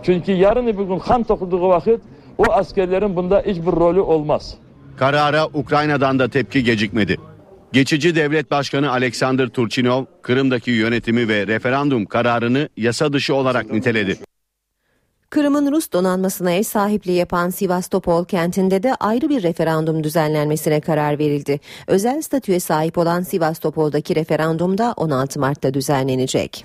[0.02, 2.00] Çünkü yarın bir gün kan tokulduğu vakit
[2.38, 4.58] o askerlerin bunda hiçbir rolü olmaz.
[4.96, 7.16] Karara Ukrayna'dan da tepki gecikmedi.
[7.72, 14.18] Geçici devlet başkanı Alexander Turchinov, Kırım'daki yönetimi ve referandum kararını yasa dışı olarak niteledi.
[15.30, 21.60] Kırım'ın Rus donanmasına ev sahipliği yapan Sivastopol kentinde de ayrı bir referandum düzenlenmesine karar verildi.
[21.86, 26.64] Özel statüye sahip olan Sivastopol'daki referandum da 16 Mart'ta düzenlenecek.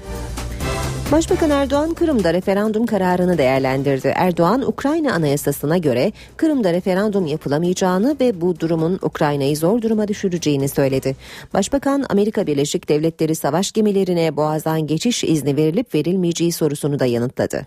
[1.12, 4.13] Başbakan Erdoğan Kırım'da referandum kararını değerlendirdi.
[4.15, 11.15] Erdoğan Ukrayna anayasasına göre Kırım'da referandum yapılamayacağını ve bu durumun Ukrayna'yı zor duruma düşüreceğini söyledi.
[11.54, 17.65] Başbakan Amerika Birleşik Devletleri savaş gemilerine boğazdan geçiş izni verilip verilmeyeceği sorusunu da yanıtladı.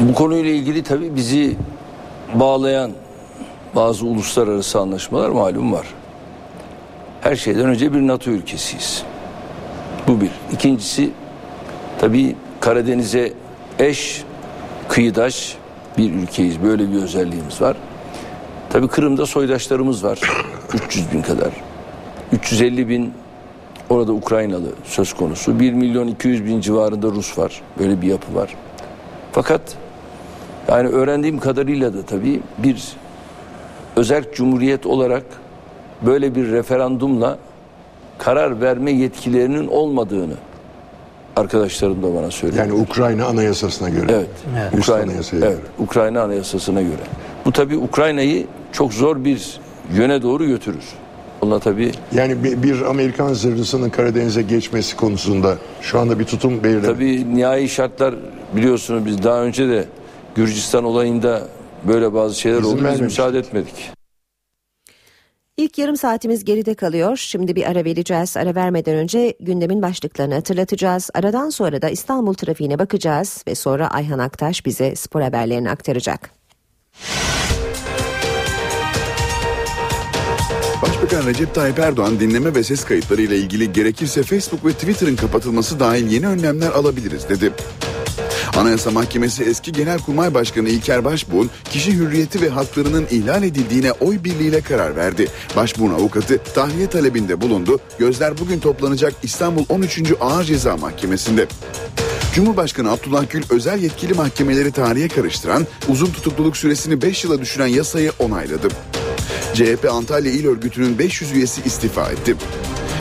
[0.00, 1.56] Bu konuyla ilgili tabii bizi
[2.34, 2.92] bağlayan
[3.76, 5.86] bazı uluslararası anlaşmalar malum var.
[7.20, 9.02] Her şeyden önce bir NATO ülkesiyiz.
[10.08, 10.30] Bu bir.
[10.52, 11.10] İkincisi
[11.98, 13.32] tabii Karadeniz'e
[13.78, 14.24] eş,
[14.88, 15.56] kıyıdaş
[15.98, 16.62] bir ülkeyiz.
[16.62, 17.76] Böyle bir özelliğimiz var.
[18.70, 20.20] Tabii Kırım'da soydaşlarımız var.
[20.86, 21.52] 300 bin kadar.
[22.32, 23.12] 350 bin
[23.90, 25.60] orada Ukraynalı söz konusu.
[25.60, 27.62] 1 milyon 200 bin civarında Rus var.
[27.78, 28.54] Böyle bir yapı var.
[29.32, 29.60] Fakat
[30.68, 32.92] yani öğrendiğim kadarıyla da tabii bir
[33.96, 35.24] özel cumhuriyet olarak
[36.02, 37.38] böyle bir referandumla
[38.18, 40.34] karar verme yetkilerinin olmadığını
[41.36, 42.64] arkadaşlarım da bana söylüyor.
[42.64, 44.06] Yani Ukrayna anayasasına göre.
[44.10, 44.28] Evet.
[44.60, 44.74] evet.
[44.78, 47.02] Ukrayna, evet, Ukrayna anayasasına göre.
[47.44, 49.60] Bu tabii Ukrayna'yı çok zor bir
[49.94, 50.84] yöne doğru götürür.
[51.40, 56.86] Ona tabii yani bir, bir Amerikan zırhlısının Karadeniz'e geçmesi konusunda şu anda bir tutum belirlendi.
[56.86, 58.14] Tabii nihai şartlar
[58.56, 59.84] biliyorsunuz biz daha önce de
[60.34, 61.42] Gürcistan olayında
[61.88, 62.88] böyle bazı şeyler İzin oldu.
[62.92, 63.92] Biz müsaade etmedik.
[65.56, 67.16] İlk yarım saatimiz geride kalıyor.
[67.16, 68.36] Şimdi bir ara vereceğiz.
[68.36, 71.10] Ara vermeden önce gündemin başlıklarını hatırlatacağız.
[71.14, 76.30] Aradan sonra da İstanbul trafiğine bakacağız ve sonra Ayhan Aktaş bize spor haberlerini aktaracak.
[80.82, 85.80] Başbakan Recep Tayyip Erdoğan dinleme ve ses kayıtları ile ilgili gerekirse Facebook ve Twitter'ın kapatılması
[85.80, 87.52] dahil yeni önlemler alabiliriz dedi.
[88.56, 94.60] Anayasa Mahkemesi eski Genelkurmay Başkanı İlker Başbuğ'un kişi hürriyeti ve haklarının ihlal edildiğine oy birliğiyle
[94.60, 95.28] karar verdi.
[95.56, 97.80] Başbuğ'un avukatı tahliye talebinde bulundu.
[97.98, 100.02] Gözler bugün toplanacak İstanbul 13.
[100.20, 101.46] Ağır Ceza Mahkemesi'nde.
[102.34, 108.12] Cumhurbaşkanı Abdullah Gül özel yetkili mahkemeleri tarihe karıştıran uzun tutukluluk süresini 5 yıla düşüren yasayı
[108.18, 108.68] onayladı.
[109.54, 112.36] CHP Antalya İl Örgütü'nün 500 üyesi istifa etti.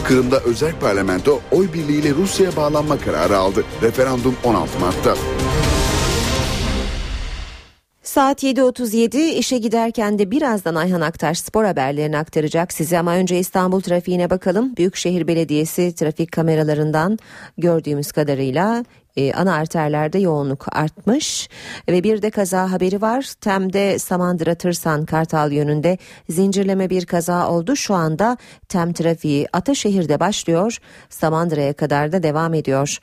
[0.03, 3.63] Kırım'da özel parlamento oy birliğiyle Rusya'ya bağlanma kararı aldı.
[3.81, 5.15] Referandum 16 Mart'ta.
[8.11, 13.81] Saat 7.37 işe giderken de birazdan Ayhan Aktaş spor haberlerini aktaracak size ama önce İstanbul
[13.81, 14.77] trafiğine bakalım.
[14.77, 17.19] Büyükşehir Belediyesi trafik kameralarından
[17.57, 18.85] gördüğümüz kadarıyla
[19.17, 21.49] e, ana arterlerde yoğunluk artmış
[21.89, 23.33] ve bir de kaza haberi var.
[23.41, 25.97] Tem'de Samandıra Tırsan Kartal yönünde
[26.29, 27.75] zincirleme bir kaza oldu.
[27.75, 28.37] Şu anda
[28.69, 30.77] Tem trafiği Ataşehir'de başlıyor.
[31.09, 32.97] Samandıra'ya kadar da devam ediyor.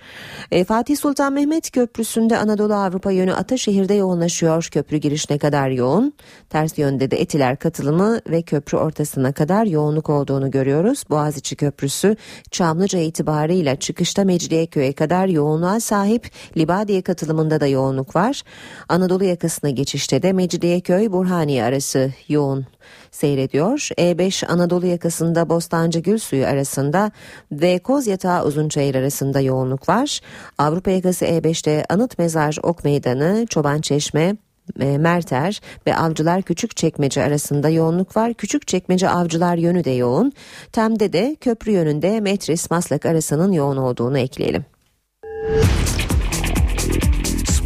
[0.51, 4.69] E, Fatih Sultan Mehmet Köprüsü'nde Anadolu Avrupa yönü Ataşehir'de yoğunlaşıyor.
[4.73, 6.13] Köprü girişine kadar yoğun.
[6.51, 11.05] Ters yönde de Etiler katılımı ve köprü ortasına kadar yoğunluk olduğunu görüyoruz.
[11.11, 12.17] Boğaziçi Köprüsü
[12.51, 18.43] Çamlıca itibarıyla çıkışta Mecidiyeköy'e kadar yoğunluğa sahip sahip Libadiye katılımında da yoğunluk var.
[18.89, 22.67] Anadolu yakasına geçişte de Mecidiyeköy Burhaniye arası yoğun
[23.11, 23.79] seyrediyor.
[23.99, 27.11] E5 Anadolu yakasında Bostancı Gülsuyu arasında
[27.53, 30.21] ve Kozyatağı Uzunçayır arasında yoğunluk var.
[30.59, 34.37] Avrupa yakası E5'te Anıt Mezar Ok Meydanı, Çoban Çeşme,
[34.81, 38.35] e, Merter ve Avcılar Küçükçekmece arasında yoğunluk var.
[38.35, 40.33] Küçükçekmece Avcılar yönü de yoğun.
[40.73, 44.65] Tem'de de köprü yönünde Metris Maslak arasının yoğun olduğunu ekleyelim.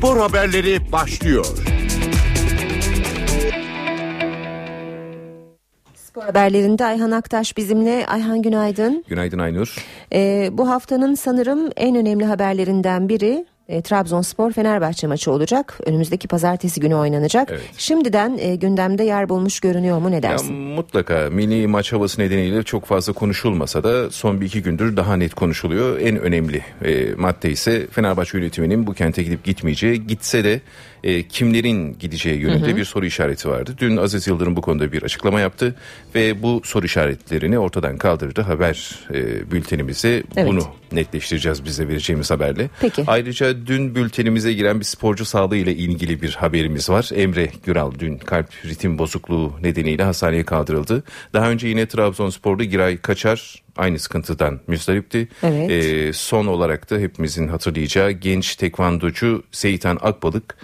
[0.03, 1.47] Spor haberleri başlıyor.
[5.95, 8.07] Spor haberlerinde Ayhan Aktaş bizimle.
[8.07, 9.05] Ayhan günaydın.
[9.09, 9.77] Günaydın Aynur.
[10.13, 15.79] Ee, bu haftanın sanırım en önemli haberlerinden biri e, Trabzonspor Fenerbahçe maçı olacak.
[15.87, 17.49] Önümüzdeki pazartesi günü oynanacak.
[17.51, 17.63] Evet.
[17.79, 20.69] Şimdiden e, gündemde yer bulmuş görünüyor mu ne dersin?
[20.69, 25.17] Ya, mutlaka mini maç havası nedeniyle çok fazla konuşulmasa da son bir iki gündür daha
[25.17, 26.01] net konuşuluyor.
[26.01, 30.07] En önemli e, madde ise Fenerbahçe yönetiminin bu kente gidip gitmeyeceği.
[30.07, 30.61] Gitse de
[31.05, 32.77] e, kimlerin gideceği yönünde hı hı.
[32.77, 33.75] bir soru işareti vardı.
[33.79, 35.75] Dün Aziz Yıldırım bu konuda bir açıklama yaptı
[36.15, 38.43] ve bu soru işaretlerini ortadan kaldırdı.
[38.43, 40.49] Haber e, bültenimize evet.
[40.49, 40.63] bunu
[40.93, 42.71] netleştireceğiz bize vereceğimiz haberle.
[42.81, 43.05] Peki.
[43.07, 47.11] Ayrıca dün bültenimize giren bir sporcu sağlığı ile ilgili bir haberimiz var.
[47.15, 51.05] Emre Güral dün kalp ritim bozukluğu nedeniyle hastaneye kaldırıldı.
[51.33, 55.29] Daha önce yine Trabzonspor'da Giray Kaçar aynı sıkıntıdan müzdaripti.
[55.43, 55.71] Evet.
[55.71, 60.57] Ee, son olarak da hepimizin hatırlayacağı genç tekvandocu Seyitan Akbalık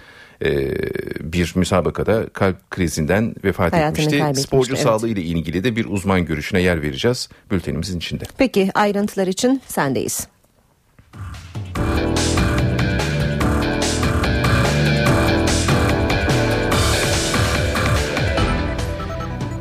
[0.45, 0.75] e,
[1.19, 4.41] bir müsabakada kalp krizinden vefat Hayatını etmişti.
[4.41, 4.83] Sporcu evet.
[4.83, 8.23] sağlığı ile ilgili de bir uzman görüşüne yer vereceğiz bültenimizin içinde.
[8.37, 10.27] Peki ayrıntılar için sendeyiz.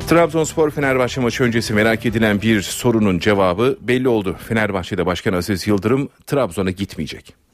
[0.08, 4.36] Trabzonspor Fenerbahçe maçı öncesi merak edilen bir sorunun cevabı belli oldu.
[4.48, 7.47] Fenerbahçe'de Başkan Aziz Yıldırım Trabzon'a gitmeyecek.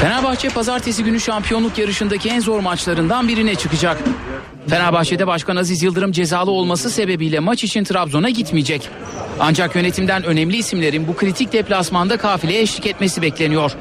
[0.00, 3.98] Fenerbahçe pazartesi günü şampiyonluk yarışındaki en zor maçlarından birine çıkacak.
[4.68, 8.88] Fenerbahçe'de Başkan Aziz Yıldırım cezalı olması sebebiyle maç için Trabzon'a gitmeyecek.
[9.40, 13.72] Ancak yönetimden önemli isimlerin bu kritik deplasmanda kafileye eşlik etmesi bekleniyor.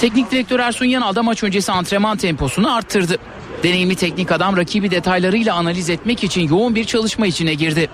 [0.00, 3.16] Teknik direktör Ersun Yanal da maç öncesi antrenman temposunu arttırdı.
[3.62, 7.88] Deneyimli teknik adam rakibi detaylarıyla analiz etmek için yoğun bir çalışma içine girdi.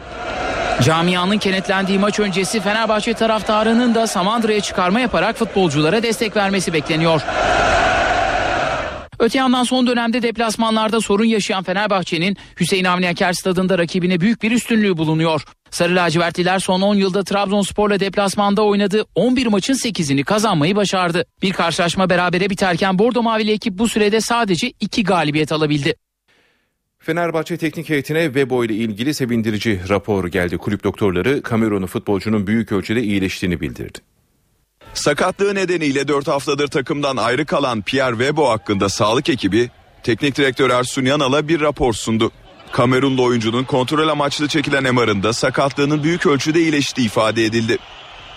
[0.83, 7.21] Camianın kenetlendiği maç öncesi Fenerbahçe taraftarının da Samandıra'ya çıkarma yaparak futbolculara destek vermesi bekleniyor.
[9.19, 14.51] Öte yandan son dönemde deplasmanlarda sorun yaşayan Fenerbahçe'nin Hüseyin Avni Aker stadında rakibine büyük bir
[14.51, 15.45] üstünlüğü bulunuyor.
[15.71, 19.05] Sarı lacivertliler son 10 yılda Trabzonspor'la deplasmanda oynadı.
[19.15, 21.25] 11 maçın 8'ini kazanmayı başardı.
[21.43, 25.95] Bir karşılaşma berabere biterken Bordo Mavili ekip bu sürede sadece 2 galibiyet alabildi.
[27.05, 30.59] Fenerbahçe teknik heyetine Webo ile ilgili sevindirici rapor geldi.
[30.59, 33.99] Kulüp doktorları Kamerunlu futbolcunun büyük ölçüde iyileştiğini bildirdi.
[34.95, 39.71] Sakatlığı nedeniyle 4 haftadır takımdan ayrı kalan Pierre Webo hakkında sağlık ekibi
[40.03, 42.31] teknik direktör Ersun Yanal'a bir rapor sundu.
[42.73, 47.79] Kamerunlu oyuncunun kontrol amaçlı çekilen MR'ında sakatlığının büyük ölçüde iyileştiği ifade edildi.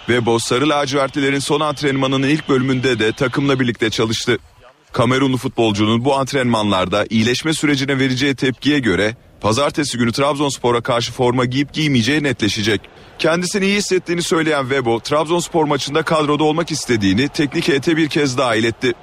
[0.05, 4.37] Webo sarı lacivertlilerin son antrenmanının ilk bölümünde de takımla birlikte çalıştı.
[4.97, 11.73] Kamerunlu futbolcunun bu antrenmanlarda iyileşme sürecine vereceği tepkiye göre pazartesi günü Trabzonspor'a karşı forma giyip
[11.73, 12.81] giymeyeceği netleşecek.
[13.19, 18.55] Kendisini iyi hissettiğini söyleyen Webo, Trabzonspor maçında kadroda olmak istediğini teknik heyete bir kez daha
[18.55, 18.93] iletti.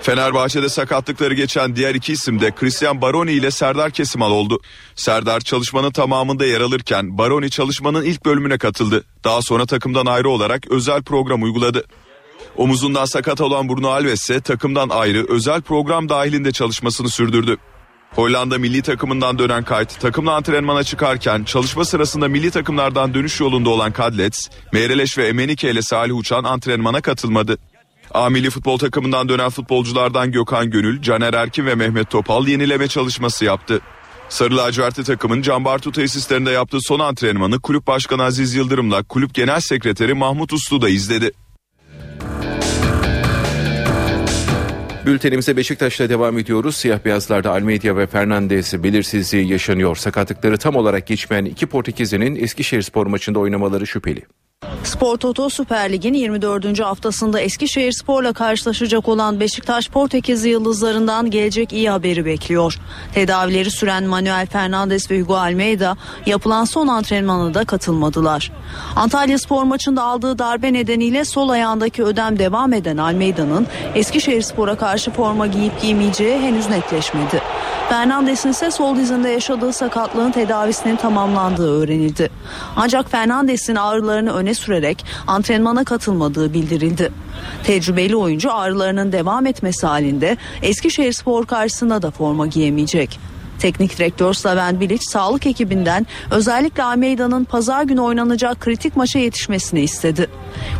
[0.00, 4.60] Fenerbahçe'de sakatlıkları geçen diğer iki isim de Christian Baroni ile Serdar Kesimal oldu.
[4.94, 9.04] Serdar çalışmanın tamamında yer alırken Baroni çalışmanın ilk bölümüne katıldı.
[9.24, 11.84] Daha sonra takımdan ayrı olarak özel program uyguladı.
[12.56, 17.56] Omuzundan sakat olan Bruno Alves ise takımdan ayrı özel program dahilinde çalışmasını sürdürdü.
[18.10, 23.92] Hollanda milli takımından dönen Kayt takımla antrenmana çıkarken çalışma sırasında milli takımlardan dönüş yolunda olan
[23.92, 27.58] Kadlets, Meyreleş ve Emenike ile Salih Uçan antrenmana katılmadı.
[28.10, 33.44] A milli futbol takımından dönen futbolculardan Gökhan Gönül, Caner Erkin ve Mehmet Topal yenileme çalışması
[33.44, 33.80] yaptı.
[34.28, 39.60] Sarı lacivertli takımın Can Bartu tesislerinde yaptığı son antrenmanı kulüp başkanı Aziz Yıldırım'la kulüp genel
[39.60, 41.32] sekreteri Mahmut Uslu da izledi.
[45.06, 46.76] Bültenimize Beşiktaş'la devam ediyoruz.
[46.76, 49.96] Siyah beyazlarda Almeida ve Fernandes belirsizliği yaşanıyor.
[49.96, 54.22] Sakatlıkları tam olarak geçmeyen iki Portekizli'nin Eskişehir spor maçında oynamaları şüpheli.
[54.84, 56.80] Spor Toto Süper Lig'in 24.
[56.80, 62.78] haftasında Eskişehir Spor'la karşılaşacak olan Beşiktaş Portekizli yıldızlarından gelecek iyi haberi bekliyor.
[63.14, 65.96] Tedavileri süren Manuel Fernandes ve Hugo Almeida
[66.26, 68.52] yapılan son antrenmana da katılmadılar.
[68.96, 75.10] Antalya Spor maçında aldığı darbe nedeniyle sol ayağındaki ödem devam eden Almeida'nın Eskişehir Spor'a karşı
[75.10, 77.42] forma giyip giymeyeceği henüz netleşmedi.
[77.88, 82.30] Fernandes'in ise sol dizinde yaşadığı sakatlığın tedavisinin tamamlandığı öğrenildi.
[82.76, 87.12] Ancak Fernandes'in ağrılarını öne sürerek antrenmana katılmadığı bildirildi.
[87.64, 93.18] Tecrübeli oyuncu ağrılarının devam etmesi halinde Eskişehir Spor karşısında da forma giyemeyecek.
[93.62, 100.30] Teknik direktör Slaven Bilic sağlık ekibinden özellikle Almeida'nın pazar günü oynanacak kritik maça yetişmesini istedi.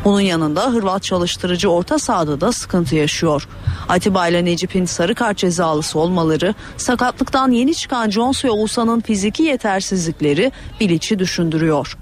[0.04, 3.48] Bunun yanında Hırvat çalıştırıcı orta sahada da sıkıntı yaşıyor.
[3.88, 10.52] Atiba ile Necip'in sarı kart cezalısı olmaları, sakatlıktan yeni çıkan Jones ve Oğuzhan'ın fiziki yetersizlikleri
[10.80, 11.96] Bilic'i düşündürüyor.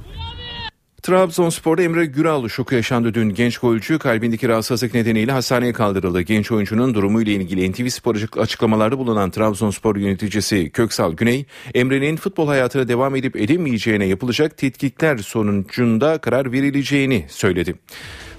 [1.03, 3.29] Trabzonspor'da Emre Güral şoku yaşandı dün.
[3.29, 6.21] Genç golcü kalbindeki rahatsızlık nedeniyle hastaneye kaldırıldı.
[6.21, 12.47] Genç oyuncunun durumu ile ilgili NTV Spor açıklamalarda bulunan Trabzonspor yöneticisi Köksal Güney, Emre'nin futbol
[12.47, 17.75] hayatına devam edip edemeyeceğine yapılacak tetkikler sonucunda karar verileceğini söyledi.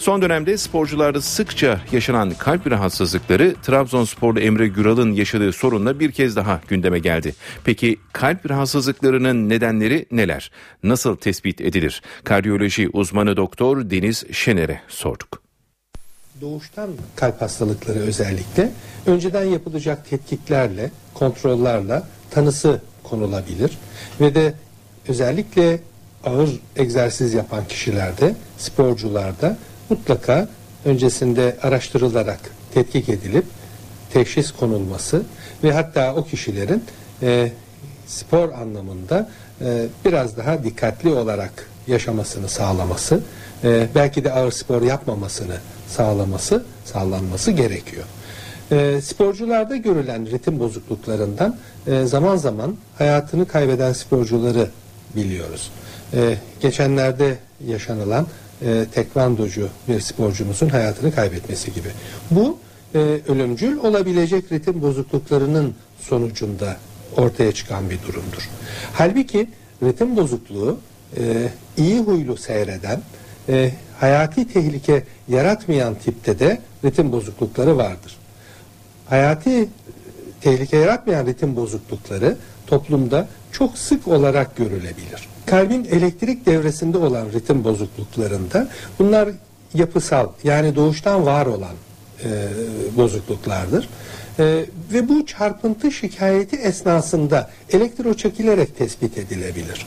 [0.01, 6.61] Son dönemde sporcularda sıkça yaşanan kalp rahatsızlıkları Trabzonsporlu Emre Güral'ın yaşadığı sorunla bir kez daha
[6.67, 7.35] gündeme geldi.
[7.63, 10.51] Peki kalp rahatsızlıklarının nedenleri neler?
[10.83, 12.01] Nasıl tespit edilir?
[12.23, 15.41] Kardiyoloji uzmanı doktor Deniz Şener'e sorduk.
[16.41, 18.71] Doğuştan kalp hastalıkları özellikle
[19.05, 23.77] önceden yapılacak tetkiklerle, kontrollerle tanısı konulabilir
[24.21, 24.53] ve de
[25.07, 25.79] özellikle
[26.23, 29.57] ağır egzersiz yapan kişilerde, sporcularda
[29.91, 30.47] mutlaka
[30.85, 32.39] öncesinde araştırılarak
[32.73, 33.45] tetkik edilip
[34.13, 35.23] teşhis konulması
[35.63, 36.83] ve hatta o kişilerin
[37.21, 37.51] e,
[38.07, 39.29] spor anlamında
[39.61, 43.19] e, biraz daha dikkatli olarak yaşamasını sağlaması,
[43.63, 48.03] e, belki de ağır spor yapmamasını sağlaması, sağlanması gerekiyor.
[48.71, 54.69] E, sporcularda görülen ritim bozukluklarından e, zaman zaman hayatını kaybeden sporcuları
[55.15, 55.71] biliyoruz.
[56.13, 58.27] E, geçenlerde yaşanılan
[58.65, 61.89] e, tekvandocu bir sporcumuzun hayatını kaybetmesi gibi.
[62.31, 62.57] Bu
[62.95, 66.77] e, ölümcül olabilecek ritim bozukluklarının sonucunda
[67.17, 68.49] ortaya çıkan bir durumdur.
[68.93, 69.47] Halbuki
[69.83, 70.77] ritim bozukluğu
[71.17, 73.01] e, iyi huylu seyreden,
[73.49, 78.17] e, hayati tehlike yaratmayan tipte de ritim bozuklukları vardır.
[79.09, 79.69] Hayati
[80.41, 82.37] tehlike yaratmayan ritim bozuklukları
[82.71, 89.29] toplumda çok sık olarak görülebilir kalbin elektrik devresinde olan ritim bozukluklarında bunlar
[89.73, 91.75] yapısal yani doğuştan var olan
[92.23, 92.47] e,
[92.97, 93.89] bozukluklardır.
[94.39, 99.85] E, ve bu çarpıntı şikayeti esnasında elektro çekilerek tespit edilebilir.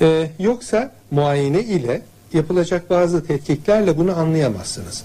[0.00, 5.04] E, yoksa muayene ile yapılacak bazı tetkiklerle bunu anlayamazsınız.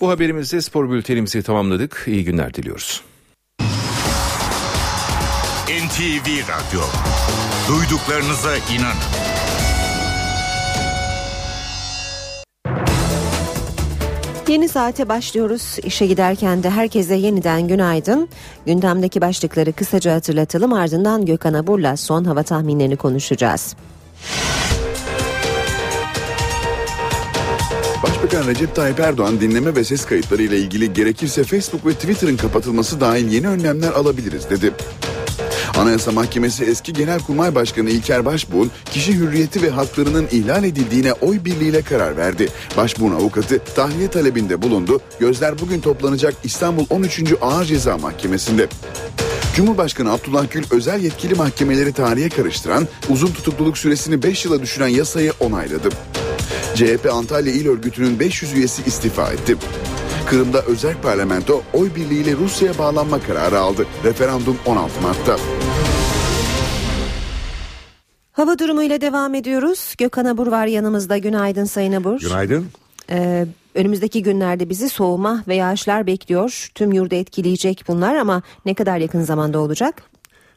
[0.00, 2.04] Bu haberimizde spor bültenimizi tamamladık.
[2.06, 3.02] İyi günler diliyoruz.
[5.70, 6.80] NTV Radyo
[7.68, 9.00] Duyduklarınıza inanın.
[14.48, 15.76] Yeni saate başlıyoruz.
[15.82, 18.28] İşe giderken de herkese yeniden günaydın.
[18.66, 23.76] Gündemdeki başlıkları kısaca hatırlatalım ardından Gökhan Abur'la son hava tahminlerini konuşacağız.
[28.02, 33.00] Başbakan Recep Tayyip Erdoğan dinleme ve ses kayıtları ile ilgili gerekirse Facebook ve Twitter'ın kapatılması
[33.00, 34.72] dahil yeni önlemler alabiliriz dedi.
[35.78, 41.82] Anayasa Mahkemesi eski Genelkurmay Başkanı İlker Başbuğ'un kişi hürriyeti ve haklarının ihlal edildiğine oy birliğiyle
[41.82, 42.48] karar verdi.
[42.76, 45.00] Başbuğ'un avukatı tahliye talebinde bulundu.
[45.20, 47.22] Gözler bugün toplanacak İstanbul 13.
[47.40, 48.68] Ağır Ceza Mahkemesi'nde.
[49.56, 55.32] Cumhurbaşkanı Abdullah Gül özel yetkili mahkemeleri tarihe karıştıran uzun tutukluluk süresini 5 yıla düşüren yasayı
[55.40, 55.88] onayladı.
[56.74, 59.56] CHP Antalya İl Örgütü'nün 500 üyesi istifa etti.
[60.26, 63.86] Kırım'da özel parlamento oy birliğiyle Rusya'ya bağlanma kararı aldı.
[64.04, 65.36] Referandum 16 Mart'ta.
[68.32, 69.94] Hava durumuyla devam ediyoruz.
[69.98, 71.18] Gökhan Abur var yanımızda.
[71.18, 72.20] Günaydın Sayın Abur.
[72.20, 72.66] Günaydın.
[73.10, 76.70] Ee, önümüzdeki günlerde bizi soğuma ve yağışlar bekliyor.
[76.74, 80.02] Tüm yurdu etkileyecek bunlar ama ne kadar yakın zamanda olacak?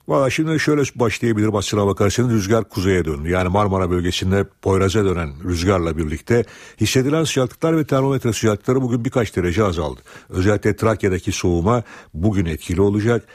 [0.07, 3.29] Valla şimdi şöyle başlayabilirim aslına bakarsanız rüzgar kuzeye döndü.
[3.29, 6.45] Yani Marmara bölgesinde Poyraz'a dönen rüzgarla birlikte
[6.81, 10.01] hissedilen sıcaklıklar ve termometre sıcaklıkları bugün birkaç derece azaldı.
[10.29, 11.83] Özellikle Trakya'daki soğuma
[12.13, 13.27] bugün etkili olacak.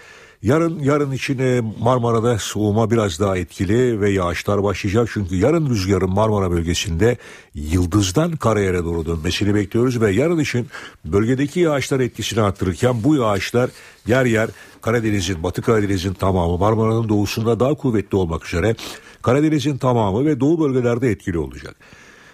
[0.43, 5.09] Yarın yarın için Marmara'da soğuma biraz daha etkili ve yağışlar başlayacak.
[5.13, 7.17] Çünkü yarın rüzgarın Marmara bölgesinde
[7.55, 10.67] yıldızdan karayere doğru dönmesini bekliyoruz ve yarın için
[11.05, 13.71] bölgedeki yağışlar etkisini arttırırken bu yağışlar
[14.07, 18.75] yer yer Karadeniz'in, Batı Karadeniz'in tamamı Marmara'nın doğusunda daha kuvvetli olmak üzere
[19.23, 21.77] Karadeniz'in tamamı ve doğu bölgelerde etkili olacak.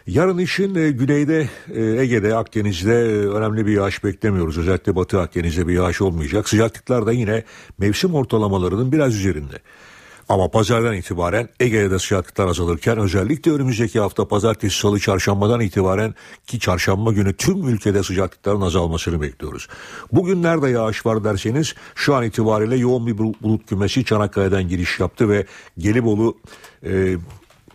[0.07, 4.59] Yarın için e, güneyde, e, Ege'de, Akdeniz'de e, önemli bir yağış beklemiyoruz.
[4.59, 6.49] Özellikle Batı Akdeniz'de bir yağış olmayacak.
[6.49, 7.45] Sıcaklıklar da yine
[7.79, 9.59] mevsim ortalamalarının biraz üzerinde.
[10.29, 16.15] Ama pazardan itibaren Ege'de de sıcaklıklar azalırken özellikle önümüzdeki hafta pazartesi, salı, çarşambadan itibaren
[16.47, 19.69] ki çarşamba günü tüm ülkede sıcaklıkların azalmasını bekliyoruz.
[20.13, 25.29] Bugün nerede yağış var derseniz şu an itibariyle yoğun bir bulut kümesi Çanakkale'den giriş yaptı
[25.29, 25.47] ve
[25.79, 26.39] Gelibolu
[26.87, 27.17] e,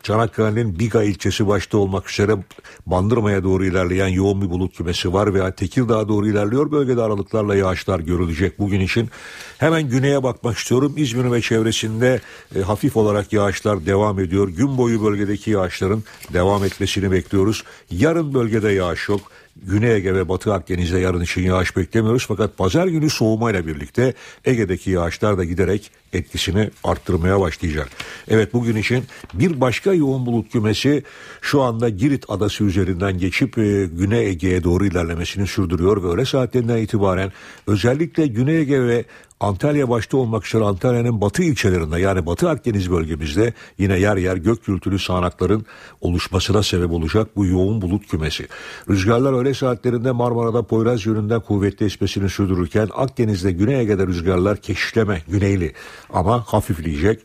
[0.03, 2.37] Çanakkale'nin Biga ilçesi başta olmak üzere
[2.85, 6.71] Bandırma'ya doğru ilerleyen yoğun bir bulut kümesi var veya Tekirdağ'a doğru ilerliyor.
[6.71, 9.09] Bölgede aralıklarla yağışlar görülecek bugün için.
[9.57, 10.93] Hemen güneye bakmak istiyorum.
[10.97, 12.21] İzmir ve çevresinde
[12.55, 14.49] e, hafif olarak yağışlar devam ediyor.
[14.49, 17.63] Gün boyu bölgedeki yağışların devam etmesini bekliyoruz.
[17.91, 19.21] Yarın bölgede yağış yok.
[19.67, 22.25] Güney Ege ve Batı Akdeniz'de yarın için yağış beklemiyoruz.
[22.27, 24.13] Fakat pazar günü soğumayla birlikte
[24.45, 27.89] Ege'deki yağışlar da giderek etkisini arttırmaya başlayacak.
[28.27, 29.03] Evet bugün için
[29.33, 31.03] bir başka yoğun bulut kümesi
[31.41, 36.77] şu anda Girit adası üzerinden geçip e, Güney Ege'ye doğru ilerlemesini sürdürüyor ve öğle saatlerinden
[36.77, 37.31] itibaren
[37.67, 39.05] özellikle Güney Ege ve
[39.39, 44.65] Antalya başta olmak üzere Antalya'nın batı ilçelerinde yani Batı Akdeniz bölgemizde yine yer yer gök
[44.65, 45.65] gürültülü sağanakların
[46.01, 48.47] oluşmasına sebep olacak bu yoğun bulut kümesi.
[48.89, 55.73] Rüzgarlar öğle saatlerinde Marmara'da Poyraz yönünden kuvvetli esmesini sürdürürken Akdeniz'de Güney Ege'de rüzgarlar keşişleme güneyli
[56.13, 57.19] ama hafifleyecek.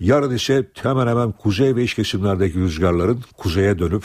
[0.00, 4.04] Yarın ise hemen hemen kuzey ve iç kesimlerdeki rüzgarların kuzeye dönüp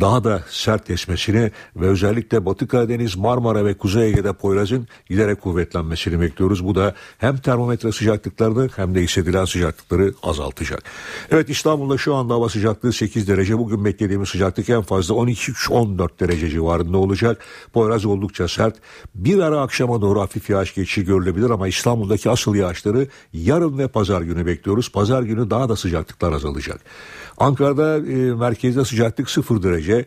[0.00, 6.20] daha da sert esmesini ve özellikle Batı Karadeniz, Marmara ve Kuzey Ege'de Poyraz'ın giderek kuvvetlenmesini
[6.20, 6.64] bekliyoruz.
[6.64, 10.82] Bu da hem termometre sıcaklıklarını hem de hissedilen sıcaklıkları azaltacak.
[11.30, 13.58] Evet İstanbul'da şu anda hava sıcaklığı 8 derece.
[13.58, 17.44] Bugün beklediğimiz sıcaklık en fazla 12-14 derece civarında olacak.
[17.72, 18.76] Poyraz oldukça sert.
[19.14, 24.22] Bir ara akşama doğru hafif yağış geçişi görülebilir ama İstanbul'daki asıl yağışları yarın ve pazar
[24.22, 24.92] günü bekliyoruz.
[24.92, 26.80] Pazar günü daha da sıcaklıklar azalacak.
[27.38, 30.06] Ankara'da e, merkezde sıcaklık 0 derece.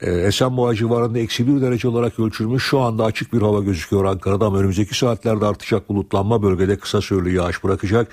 [0.00, 2.64] E, Esenboğa civarında eksi 1 derece olarak ölçülmüş.
[2.64, 7.34] Şu anda açık bir hava gözüküyor Ankara'da ama önümüzdeki saatlerde artacak bulutlanma bölgede kısa süreli
[7.34, 8.08] yağış bırakacak.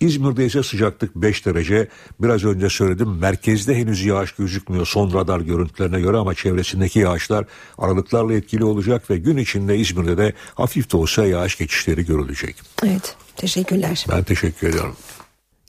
[0.00, 1.88] İzmir'de ise sıcaklık 5 derece.
[2.20, 7.44] Biraz önce söyledim merkezde henüz yağış gözükmüyor son radar görüntülerine göre ama çevresindeki yağışlar
[7.78, 12.56] aralıklarla etkili olacak ve gün içinde İzmir'de de hafif de olsa yağış geçişleri görülecek.
[12.84, 14.04] Evet teşekkürler.
[14.10, 14.96] Ben teşekkür ediyorum.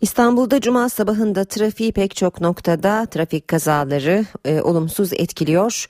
[0.04, 5.86] İstanbul'da cuma sabahında trafiği pek çok noktada trafik kazaları e, olumsuz etkiliyor.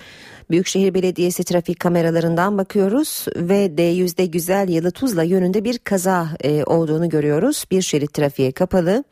[0.49, 7.09] Büyükşehir Belediyesi trafik kameralarından bakıyoruz ve D100'de Güzel Yalı Tuzla yönünde bir kaza e, olduğunu
[7.09, 7.65] görüyoruz.
[7.71, 9.03] Bir şerit trafiğe kapalı.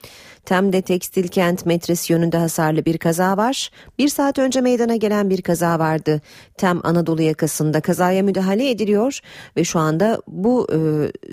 [0.46, 3.70] Tem'de Tekstil Kent metres yönünde hasarlı bir kaza var.
[4.00, 6.22] Bir saat önce meydana gelen bir kaza vardı.
[6.58, 9.20] Tem Anadolu yakasında kazaya müdahale ediliyor
[9.58, 10.78] ve şu anda bu e,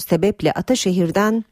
[0.00, 1.44] sebeple Ataşehir'den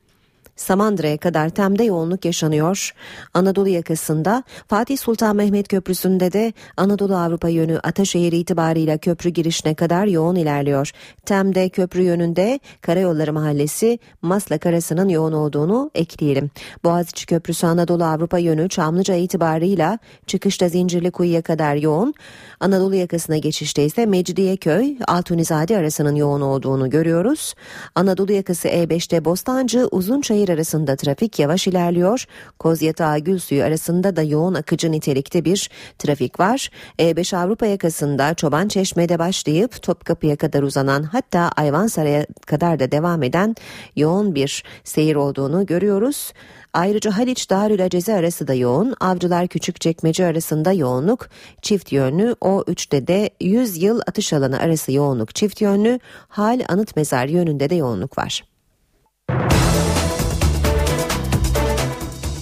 [0.56, 2.92] Samandıra'ya kadar Tem'de yoğunluk yaşanıyor.
[3.34, 10.06] Anadolu yakasında Fatih Sultan Mehmet Köprüsü'nde de Anadolu Avrupa yönü Ataşehir itibarıyla köprü girişine kadar
[10.06, 10.90] yoğun ilerliyor.
[11.26, 16.50] Tem'de köprü yönünde Karayolları Mahallesi Maslak arasının yoğun olduğunu ekleyelim.
[16.84, 22.14] Boğaziçi Köprüsü Anadolu Avrupa yönü Çamlıca itibarıyla çıkışta Zincirli Kuyu'ya kadar yoğun.
[22.60, 27.54] Anadolu yakasına geçişte ise Mecidiyeköy Altunizade arasının yoğun olduğunu görüyoruz.
[27.94, 32.24] Anadolu yakası E5'te Bostancı Uzunçayır arasında trafik yavaş ilerliyor.
[32.58, 36.70] Kozyatağı Gülsuyu arasında da yoğun akıcı nitelikte bir trafik var.
[36.98, 43.56] E5 Avrupa yakasında Çoban Çeşme'de başlayıp Topkapı'ya kadar uzanan hatta Ayvansaray'a kadar da devam eden
[43.96, 46.32] yoğun bir seyir olduğunu görüyoruz.
[46.76, 48.94] Ayrıca Haliç Darül Aceze arası da yoğun.
[49.00, 51.28] Avcılar Küçükçekmece arasında yoğunluk
[51.62, 52.36] çift yönlü.
[52.40, 56.00] O3'te de 100 yıl atış alanı arası yoğunluk çift yönlü.
[56.28, 58.44] Hal Anıt Mezar yönünde de yoğunluk var.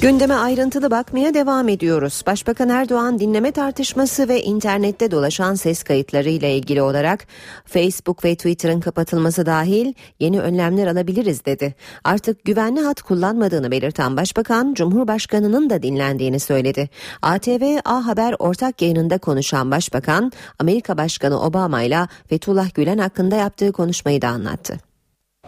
[0.04, 2.22] Gündeme ayrıntılı bakmaya devam ediyoruz.
[2.26, 7.26] Başbakan Erdoğan dinleme tartışması ve internette dolaşan ses kayıtları ile ilgili olarak
[7.64, 11.74] Facebook ve Twitter'ın kapatılması dahil yeni önlemler alabiliriz dedi.
[12.04, 16.88] Artık güvenli hat kullanmadığını belirten Başbakan, Cumhurbaşkanı'nın da dinlendiğini söyledi.
[17.22, 23.72] ATV A Haber ortak yayınında konuşan Başbakan, Amerika Başkanı Obama ile Fethullah Gülen hakkında yaptığı
[23.72, 24.93] konuşmayı da anlattı.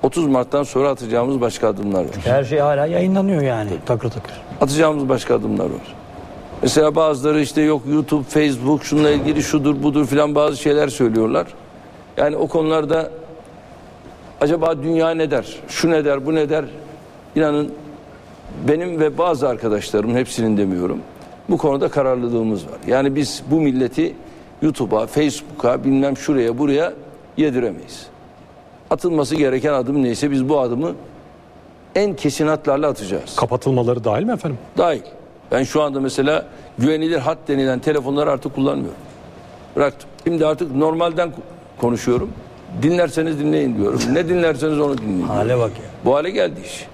[0.02, 2.10] 30 Mart'tan sonra atacağımız başka adımlar var.
[2.24, 4.32] Her şey hala yayınlanıyor yani takır takır.
[4.60, 5.94] Atacağımız başka adımlar var.
[6.62, 11.46] Mesela bazıları işte yok YouTube, Facebook şununla ilgili şudur budur filan bazı şeyler söylüyorlar.
[12.16, 13.10] Yani o konularda
[14.40, 16.64] acaba dünya ne der, şu ne der, bu ne der?
[17.36, 17.72] İnanın
[18.68, 21.00] benim ve bazı arkadaşlarımın hepsinin demiyorum.
[21.48, 22.78] Bu konuda kararlılığımız var.
[22.86, 24.14] Yani biz bu milleti
[24.62, 26.92] YouTube'a, Facebook'a bilmem şuraya buraya
[27.36, 28.06] yediremeyiz.
[28.90, 30.94] Atılması gereken adım neyse biz bu adımı
[31.94, 33.36] en kesin hatlarla atacağız.
[33.36, 34.58] Kapatılmaları dahil mi efendim?
[34.78, 35.00] Dahil.
[35.52, 36.46] Ben şu anda mesela
[36.78, 38.98] güvenilir hat denilen telefonları artık kullanmıyorum.
[39.76, 40.10] Bıraktım.
[40.24, 41.32] Şimdi artık normalden
[41.80, 42.30] konuşuyorum.
[42.82, 44.00] Dinlerseniz dinleyin diyorum.
[44.12, 45.22] Ne dinlerseniz onu dinleyin.
[45.22, 45.84] Hale bak ya.
[46.04, 46.86] Bu hale geldi iş.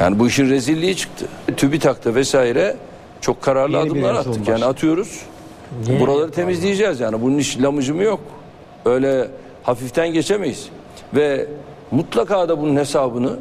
[0.00, 1.26] Yani bu işin rezilliği çıktı.
[1.56, 2.76] TÜBİTAK'ta vesaire
[3.20, 4.48] çok kararlı Yeni adımlar attık.
[4.48, 5.22] Yani atıyoruz.
[5.88, 7.22] Yeni Buraları temizleyeceğiz yani.
[7.22, 8.20] Bunun iş lamıcımı yok.
[8.84, 9.28] Öyle
[9.66, 10.68] hafiften geçemeyiz.
[11.14, 11.46] Ve
[11.90, 13.36] mutlaka da bunun hesabını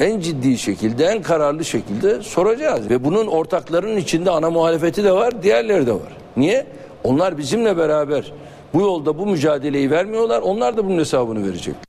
[0.00, 2.90] en ciddi şekilde, en kararlı şekilde soracağız.
[2.90, 6.16] Ve bunun ortaklarının içinde ana muhalefeti de var, diğerleri de var.
[6.36, 6.66] Niye?
[7.04, 8.32] Onlar bizimle beraber
[8.74, 10.42] bu yolda bu mücadeleyi vermiyorlar.
[10.42, 11.85] Onlar da bunun hesabını verecek.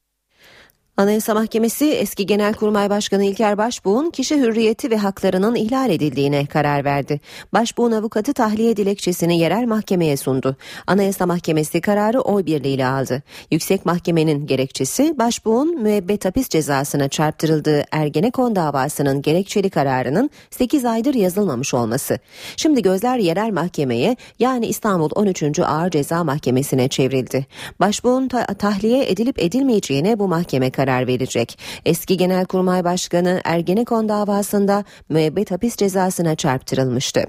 [0.99, 7.19] Anayasa Mahkemesi eski Genelkurmay Başkanı İlker Başbuğ'un kişi hürriyeti ve haklarının ihlal edildiğine karar verdi.
[7.53, 10.55] Başbuğ'un avukatı tahliye dilekçesini yerel mahkemeye sundu.
[10.87, 13.23] Anayasa Mahkemesi kararı oy birliğiyle aldı.
[13.51, 21.73] Yüksek Mahkemenin gerekçesi Başbuğ'un müebbet hapis cezasına çarptırıldığı Ergenekon davasının gerekçeli kararının 8 aydır yazılmamış
[21.73, 22.19] olması.
[22.55, 25.59] Şimdi gözler yerel mahkemeye yani İstanbul 13.
[25.59, 27.45] Ağır Ceza Mahkemesi'ne çevrildi.
[27.79, 31.59] Başbuğ'un ta- tahliye edilip edilmeyeceğine bu mahkeme karar verecek.
[31.85, 37.25] Eski Genelkurmay Başkanı Ergenekon davasında müebbet hapis cezasına çarptırılmıştı.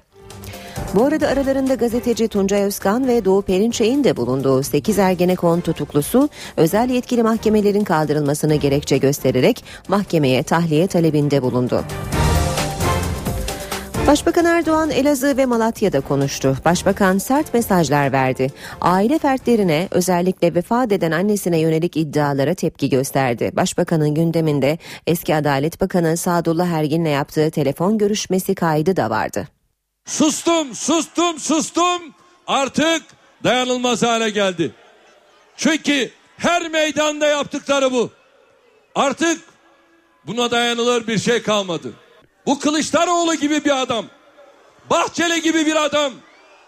[0.95, 6.91] Bu arada aralarında gazeteci Tuncay Özkan ve Doğu Perinçek'in de bulunduğu 8 Ergenekon tutuklusu özel
[6.91, 11.85] yetkili mahkemelerin kaldırılmasını gerekçe göstererek mahkemeye tahliye talebinde bulundu.
[14.09, 16.57] Başbakan Erdoğan Elazığ ve Malatya'da konuştu.
[16.65, 18.53] Başbakan sert mesajlar verdi.
[18.81, 23.51] Aile fertlerine özellikle vefat eden annesine yönelik iddialara tepki gösterdi.
[23.53, 29.49] Başbakanın gündeminde eski Adalet Bakanı Sadullah Ergin'le yaptığı telefon görüşmesi kaydı da vardı.
[30.07, 32.03] Sustum, sustum, sustum.
[32.47, 33.03] Artık
[33.45, 34.73] dayanılmaz hale geldi.
[35.57, 38.11] Çünkü her meydanda yaptıkları bu.
[38.95, 39.41] Artık
[40.27, 41.93] buna dayanılır bir şey kalmadı.
[42.49, 44.07] Bu Kılıçdaroğlu gibi bir adam,
[44.91, 46.13] Bahçeli gibi bir adam,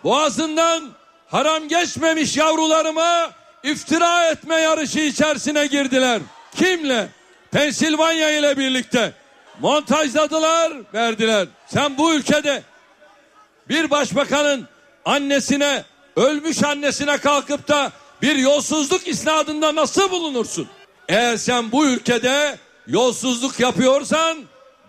[0.05, 0.91] boğazından
[1.27, 3.31] haram geçmemiş yavrularıma
[3.63, 6.21] iftira etme yarışı içerisine girdiler.
[6.55, 7.09] Kimle?
[7.51, 9.13] Pensilvanya ile birlikte.
[9.61, 11.49] Montajladılar, verdiler.
[11.67, 12.63] Sen bu ülkede
[13.69, 14.69] bir başbakanın
[15.05, 15.85] annesine,
[16.17, 20.69] ölmüş annesine kalkıp da bir yolsuzluk isnadında nasıl bulunursun?
[21.09, 24.39] Eğer sen bu ülkede yolsuzluk yapıyorsan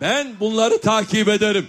[0.02, 1.68] ben bunları takip ederim.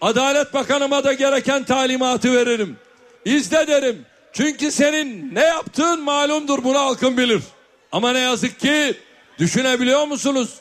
[0.00, 2.76] Adalet Bakanıma da gereken talimatı veririm.
[3.24, 4.06] İzle derim.
[4.32, 7.42] Çünkü senin ne yaptığın malumdur bunu halkın bilir.
[7.92, 8.94] Ama ne yazık ki
[9.38, 10.54] düşünebiliyor musunuz?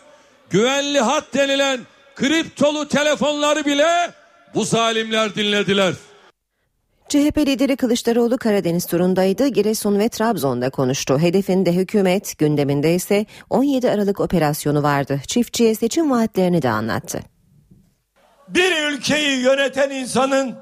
[0.49, 1.80] Güvenli hat denilen
[2.16, 4.12] kriptolu telefonları bile
[4.55, 5.93] bu zalimler dinlediler.
[7.10, 9.47] CHP lideri Kılıçdaroğlu Karadeniz turundaydı.
[9.47, 11.20] Giresun ve Trabzon'da konuştu.
[11.20, 15.22] Hedefinde hükümet, gündeminde ise 17 Aralık operasyonu vardı.
[15.28, 17.20] Çiftçiye seçim vaatlerini de anlattı.
[18.47, 20.55] Bir ülkeyi yöneten insanın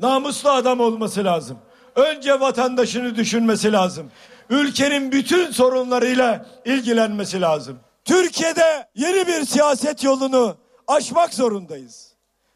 [0.00, 1.58] namuslu adam olması lazım.
[1.96, 4.10] Önce vatandaşını düşünmesi lazım.
[4.50, 7.78] Ülkenin bütün sorunlarıyla ilgilenmesi lazım.
[8.04, 10.56] Türkiye'de yeni bir siyaset yolunu
[10.88, 12.12] aşmak zorundayız.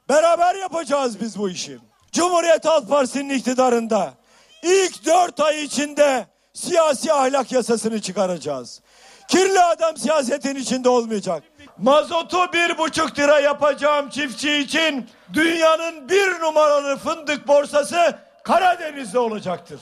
[0.09, 1.79] Beraber yapacağız biz bu işi.
[2.17, 4.15] Cumhuriyet Halk Partisi'nin iktidarında
[4.63, 8.81] ilk dört ay içinde siyasi ahlak yasasını çıkaracağız.
[9.29, 11.43] Kirli adam siyasetin içinde olmayacak.
[11.79, 19.81] Mazotu bir buçuk lira yapacağım çiftçi için dünyanın bir numaralı fındık borsası Karadeniz'de olacaktır.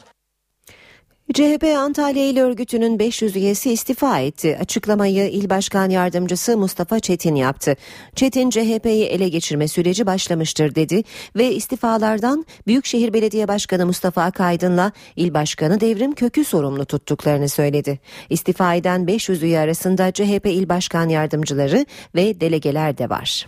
[1.34, 4.58] CHP Antalya İl Örgütü'nün 500 üyesi istifa etti.
[4.60, 7.76] Açıklamayı İl Başkan Yardımcısı Mustafa Çetin yaptı.
[8.14, 11.02] Çetin CHP'yi ele geçirme süreci başlamıştır dedi
[11.36, 17.98] ve istifalardan Büyükşehir Belediye Başkanı Mustafa Akaydın'la İl Başkanı Devrim Kök'ü sorumlu tuttuklarını söyledi.
[18.30, 23.46] İstifa eden 500 üye arasında CHP İl Başkan Yardımcıları ve delegeler de var.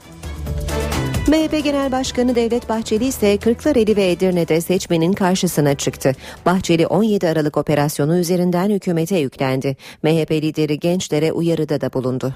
[1.29, 6.13] MHP Genel Başkanı Devlet Bahçeli ise Kırklareli ve Edirne'de seçmenin karşısına çıktı.
[6.47, 9.77] Bahçeli 17 Aralık operasyonu üzerinden hükümete yüklendi.
[10.03, 12.33] MHP lideri gençlere uyarıda da bulundu.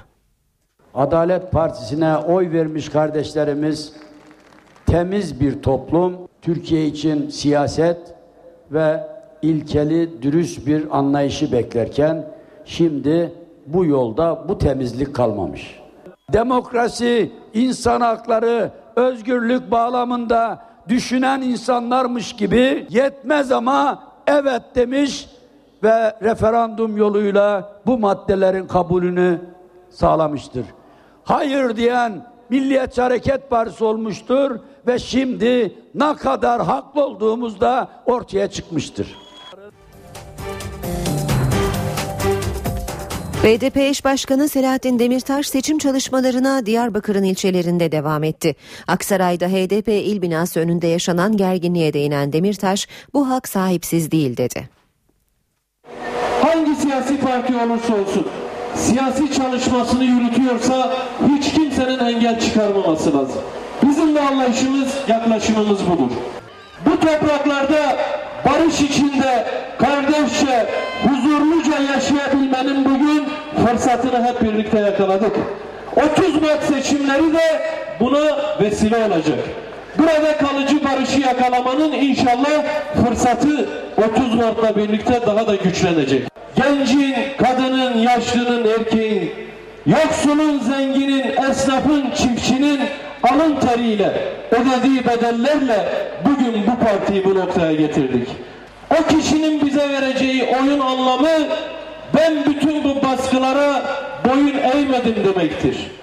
[0.93, 3.93] Adalet Partisi'ne oy vermiş kardeşlerimiz
[4.85, 7.99] temiz bir toplum, Türkiye için siyaset
[8.71, 8.99] ve
[9.41, 12.25] ilkeli, dürüst bir anlayışı beklerken
[12.65, 13.33] şimdi
[13.67, 15.81] bu yolda bu temizlik kalmamış.
[16.33, 25.29] Demokrasi, insan hakları, özgürlük bağlamında düşünen insanlarmış gibi yetmez ama evet demiş
[25.83, 29.41] ve referandum yoluyla bu maddelerin kabulünü
[29.89, 30.65] sağlamıştır.
[31.23, 39.17] Hayır diyen Milliyetçi Hareket Partisi olmuştur ve şimdi ne kadar haklı olduğumuz da ortaya çıkmıştır.
[43.43, 48.55] BDP eş başkanı Selahattin Demirtaş seçim çalışmalarına Diyarbakır'ın ilçelerinde devam etti.
[48.87, 54.69] Aksaray'da HDP il binası önünde yaşanan gerginliğe değinen Demirtaş bu hak sahipsiz değil dedi.
[56.41, 58.27] Hangi siyasi parti olursa olsun
[58.75, 60.93] siyasi çalışmasını yürütüyorsa
[61.27, 63.41] hiç kimsenin engel çıkarmaması lazım.
[63.83, 66.11] Bizim de anlayışımız, yaklaşımımız budur.
[66.85, 67.97] Bu topraklarda
[68.45, 69.47] barış içinde
[69.79, 70.67] kardeşçe,
[71.03, 73.25] huzurluca yaşayabilmenin bugün
[73.65, 75.35] fırsatını hep birlikte yakaladık.
[75.95, 77.61] 30 Mart seçimleri de
[77.99, 79.39] buna vesile olacak.
[79.97, 82.63] Burada kalıcı barışı yakalamanın inşallah
[83.05, 86.27] fırsatı 30 Mart'la birlikte daha da güçlenecek.
[86.55, 89.33] Gencin, kadının, yaşlının, erkeğin,
[89.85, 92.79] yoksulun, zenginin, esnafın, çiftçinin
[93.23, 94.13] alın teriyle
[94.51, 95.89] ödediği bedellerle
[96.25, 98.27] bugün bu partiyi bu noktaya getirdik.
[98.91, 101.47] O kişinin bize vereceği oyun anlamı
[102.15, 103.83] ben bütün bu baskılara
[104.25, 106.00] boyun eğmedim demektir.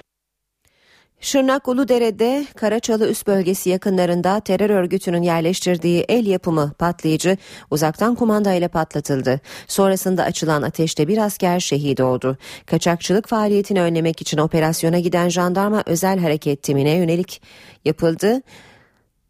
[1.20, 7.36] Şırnak Uludere'de Karaçalı üst bölgesi yakınlarında terör örgütünün yerleştirdiği el yapımı patlayıcı
[7.70, 9.40] uzaktan kumanda ile patlatıldı.
[9.66, 12.38] Sonrasında açılan ateşte bir asker şehit oldu.
[12.66, 17.42] Kaçakçılık faaliyetini önlemek için operasyona giden jandarma özel hareket timine yönelik
[17.84, 18.42] yapıldı.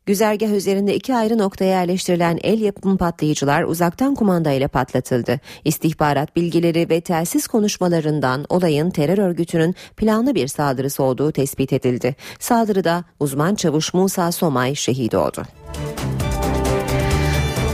[0.09, 5.41] Güzergah üzerinde iki ayrı noktaya yerleştirilen el yapımı patlayıcılar uzaktan kumanda ile patlatıldı.
[5.65, 12.17] İstihbarat bilgileri ve telsiz konuşmalarından olayın terör örgütünün planlı bir saldırısı olduğu tespit edildi.
[12.41, 15.43] Saldırıda uzman çavuş Musa Somay şehit oldu.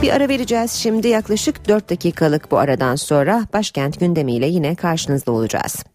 [0.01, 5.94] Bir ara vereceğiz şimdi yaklaşık 4 dakikalık bu aradan sonra başkent gündemiyle yine karşınızda olacağız.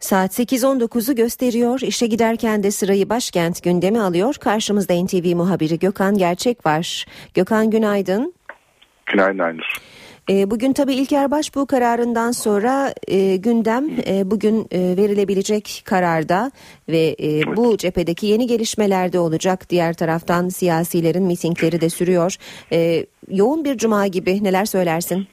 [0.00, 1.80] Saat 8.19'u gösteriyor.
[1.80, 4.34] İşe giderken de sırayı başkent gündemi alıyor.
[4.34, 7.06] Karşımızda NTV muhabiri Gökhan Gerçek var.
[7.34, 8.34] Gökhan günaydın.
[9.06, 9.64] Günaydın Aynur.
[10.30, 16.50] E, bugün tabii İlker Başbuğ kararından sonra e, gündem e, bugün e, verilebilecek kararda
[16.88, 19.70] ve e, bu cephedeki yeni gelişmelerde olacak.
[19.70, 22.36] Diğer taraftan siyasilerin mitingleri de sürüyor.
[22.72, 25.26] E, yoğun bir cuma gibi neler söylersin?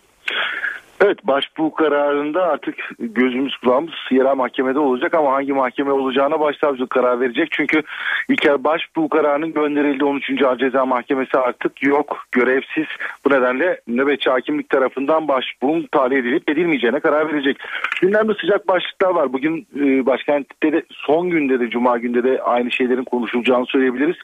[1.01, 7.19] Evet başbuğ kararında artık gözümüz kulağımız yerel mahkemede olacak ama hangi mahkeme olacağına başsavcılık karar
[7.19, 7.47] verecek.
[7.51, 7.83] Çünkü
[8.29, 10.43] İlker başbuğ kararının gönderildiği 13.
[10.43, 12.85] Ağır Ceza Mahkemesi artık yok, görevsiz.
[13.25, 17.57] Bu nedenle nöbetçi hakimlik tarafından başbuğun tahliye edilip edilmeyeceğine karar verecek.
[18.01, 19.33] Gündemde sıcak başlıklar var.
[19.33, 24.15] Bugün e, başkentte de son günde de Cuma günde de aynı şeylerin konuşulacağını söyleyebiliriz.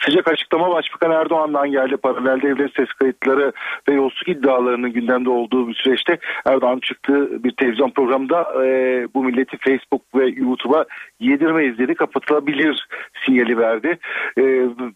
[0.00, 1.96] Sıcak açıklama Başbakan Erdoğan'dan geldi.
[1.96, 3.52] Paralel devlet ses kayıtları
[3.88, 6.13] ve yolsuzluk iddialarının gündemde olduğu bir süreçte
[6.44, 8.68] Erdoğan çıktığı bir televizyon programında e,
[9.14, 10.84] bu milleti Facebook ve YouTube'a
[11.20, 12.88] yedirmeyiz dedi kapatılabilir
[13.26, 13.98] sinyali verdi.
[14.38, 14.42] E,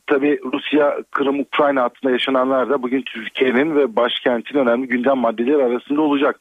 [0.07, 6.03] tabii Rusya, Kırım, Ukrayna hattında yaşananlar da bugün Türkiye'nin ve başkentin önemli gündem maddeleri arasında
[6.03, 6.41] olacak.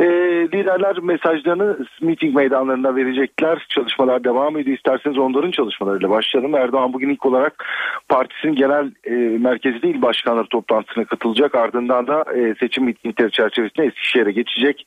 [0.00, 0.06] E,
[0.54, 3.66] liderler mesajlarını miting meydanlarında verecekler.
[3.68, 4.76] Çalışmalar devam ediyor.
[4.76, 6.54] İsterseniz onların çalışmalarıyla başlayalım.
[6.54, 7.64] Erdoğan bugün ilk olarak
[8.08, 11.54] partisinin genel e, merkezi değil başkanları toplantısına katılacak.
[11.54, 14.84] Ardından da e, seçim mitingleri çerçevesinde Eskişehir'e geçecek.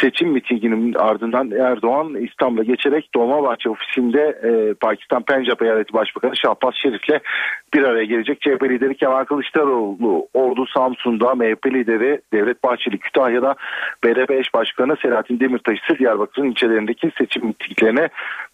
[0.00, 7.22] Seçim mitinginin ardından Erdoğan İstanbul'a geçerek Dolmabahçe ofisinde e, Pakistan Pencap Eyaleti Başbakanı Şahbaz Şerif'le
[7.74, 8.40] bir araya gelecek.
[8.40, 13.54] CHP lideri Kemal Kılıçdaroğlu, Ordu Samsun'da, MHP lideri Devlet Bahçeli Kütahya'da,
[14.04, 18.08] BDP eş başkanı Selahattin Demirtaş ise Diyarbakır'ın ilçelerindeki seçim mitinglerine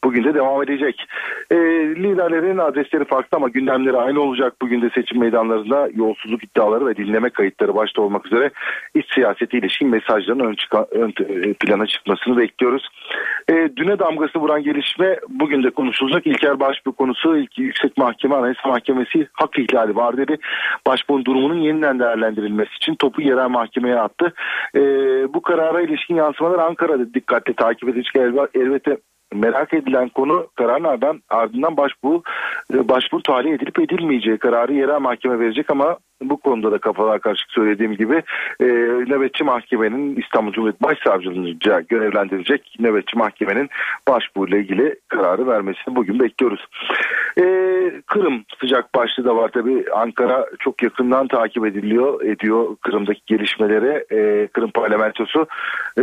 [0.05, 1.07] bugün de devam edecek.
[1.51, 1.57] E,
[1.97, 4.53] liderlerin adresleri farklı ama gündemleri aynı olacak.
[4.63, 8.51] Bugün de seçim meydanlarında yolsuzluk iddiaları ve dinleme kayıtları başta olmak üzere
[8.95, 11.13] iç siyaseti ilişkin mesajların ön, çıka, ön
[11.61, 12.89] plana çıkmasını bekliyoruz.
[13.49, 16.27] E, düne damgası vuran gelişme bugün de konuşulacak.
[16.27, 20.37] İlker Başbuğ konusu ilk Yüksek Mahkeme Anayasa Mahkemesi hak ihlali var dedi.
[20.87, 24.33] Başbuğ'un durumunun yeniden değerlendirilmesi için topu yerel mahkemeye attı.
[24.75, 24.81] E,
[25.35, 28.17] bu karara ilişkin yansımalar Ankara'da dikkatli takip edilecek
[28.55, 28.97] elbette
[29.35, 32.23] merak edilen konu kararın ardından başvuru
[32.73, 37.97] başvuru tahliye edilip edilmeyeceği kararı yerel mahkeme verecek ama bu konuda da kafalar karışık söylediğim
[37.97, 38.23] gibi
[38.61, 38.67] e,
[39.09, 43.69] nöbetçi mahkemenin İstanbul Cumhuriyet Başsavcılığı'nca görevlendirecek nöbetçi mahkemenin
[44.09, 46.67] başvuruyla ilgili kararı vermesini bugün bekliyoruz.
[47.39, 47.45] E,
[48.07, 54.05] Kırım sıcak başlığı da var tabi Ankara çok yakından takip ediliyor ediyor Kırım'daki gelişmeleri.
[54.11, 55.47] E, Kırım parlamentosu
[55.99, 56.03] e,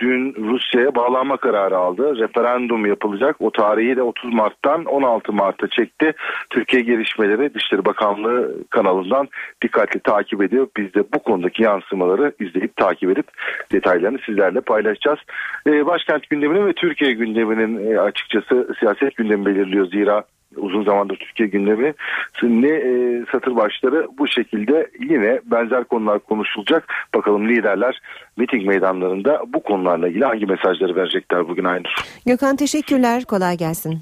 [0.00, 2.16] dün Rusya'ya bağlanma kararı aldı.
[2.16, 3.36] Referandum yapılacak.
[3.40, 6.12] O tarihi de 30 Mart'tan 16 Mart'a çekti.
[6.50, 9.28] Türkiye gelişmeleri Dışişleri Bakanlığı kanalından
[9.62, 13.26] dikkatli takip ediyor biz de bu konudaki yansımaları izleyip takip edip
[13.72, 15.18] detaylarını sizlerle paylaşacağız
[15.66, 20.24] e, başkent gündeminin ve Türkiye gündeminin e, açıkçası siyaset gündemi belirliyor zira
[20.56, 21.94] uzun zamandır Türkiye gündemi
[22.42, 26.84] ne e, satır başları bu şekilde yine benzer konular konuşulacak.
[27.14, 28.00] Bakalım liderler
[28.36, 31.94] miting meydanlarında bu konularla ilgili hangi mesajları verecekler bugün Aynur.
[32.26, 33.98] Gökhan teşekkürler kolay gelsin.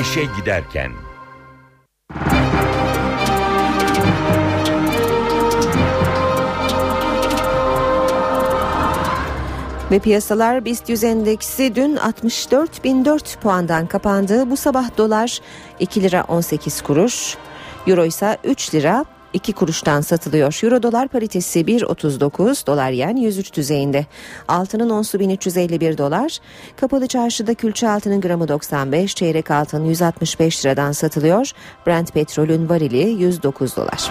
[0.00, 0.90] İşe giderken
[9.94, 14.50] Ve piyasalar BIST 100 endeksi dün 64.004 puandan kapandı.
[14.50, 15.40] Bu sabah dolar
[15.80, 17.36] 2 lira 18 kuruş,
[17.86, 20.60] euro ise 3 lira 2 kuruştan satılıyor.
[20.62, 24.06] Euro dolar paritesi 1.39, dolar yen 103 düzeyinde.
[24.48, 26.38] Altının onsu 1351 dolar.
[26.76, 31.50] Kapalı çarşıda külçe altının gramı 95, çeyrek altın 165 liradan satılıyor.
[31.86, 34.10] Brent petrolün varili 109 dolar.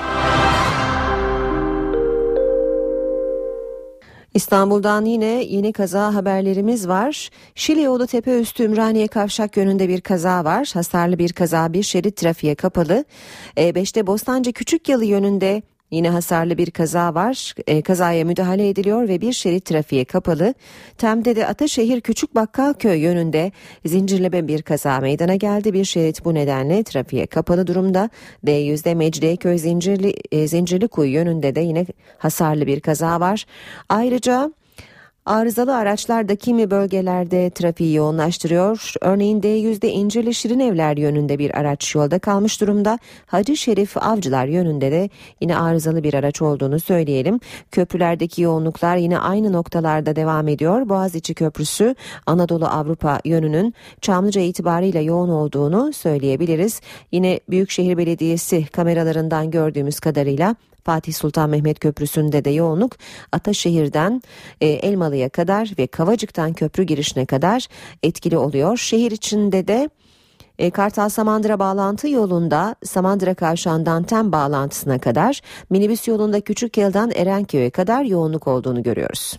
[4.34, 7.29] İstanbul'dan yine yeni kaza haberlerimiz var.
[7.55, 10.71] Şili yolu tepe üstü Ümraniye Kavşak yönünde bir kaza var.
[10.73, 13.05] Hasarlı bir kaza bir şerit trafiğe kapalı.
[13.57, 15.61] E5'te Bostancı Küçük Yalı yönünde
[15.93, 17.53] Yine hasarlı bir kaza var.
[17.67, 20.53] E, kazaya müdahale ediliyor ve bir şerit trafiğe kapalı.
[20.97, 23.51] Tem'de de Ataşehir Küçük Bakkalköy yönünde
[23.85, 25.73] zincirleme bir kaza meydana geldi.
[25.73, 28.09] Bir şerit bu nedenle trafiğe kapalı durumda.
[28.45, 31.85] D100'de Mecidiyeköy Zincirli, e, Zincirlikuyu yönünde de yine
[32.17, 33.45] hasarlı bir kaza var.
[33.89, 34.51] Ayrıca
[35.26, 38.93] Arızalı araçlar da kimi bölgelerde trafiği yoğunlaştırıyor.
[39.01, 42.99] Örneğin D100'de İncirli Şirinevler yönünde bir araç yolda kalmış durumda.
[43.26, 45.09] Hacı Şerif Avcılar yönünde de
[45.41, 47.39] yine arızalı bir araç olduğunu söyleyelim.
[47.71, 50.89] Köprülerdeki yoğunluklar yine aynı noktalarda devam ediyor.
[50.89, 51.95] Boğaziçi Köprüsü
[52.26, 56.82] Anadolu Avrupa yönünün Çamlıca itibariyle yoğun olduğunu söyleyebiliriz.
[57.11, 62.97] Yine Büyükşehir Belediyesi kameralarından gördüğümüz kadarıyla Fatih Sultan Mehmet Köprüsü'nde de yoğunluk
[63.31, 64.21] Ataşehir'den
[64.61, 67.67] e, Elmalı'ya kadar ve Kavacık'tan köprü girişine kadar
[68.03, 68.77] etkili oluyor.
[68.77, 69.89] Şehir içinde de
[70.59, 78.03] e, Kartal Samandıra bağlantı yolunda Samandıra Kavşağı'ndan Tem bağlantısına kadar minibüs yolunda Küçükyıl'dan Erenköy'e kadar
[78.03, 79.38] yoğunluk olduğunu görüyoruz.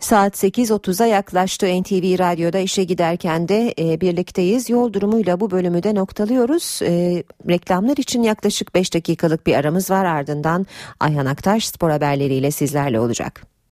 [0.00, 4.70] Saat 8.30'a yaklaştı NTV Radyo'da işe giderken de e, birlikteyiz.
[4.70, 6.80] Yol durumuyla bu bölümü de noktalıyoruz.
[6.82, 10.66] E, reklamlar için yaklaşık 5 dakikalık bir aramız var ardından
[11.00, 13.57] Ayhan Aktaş spor haberleriyle sizlerle olacak.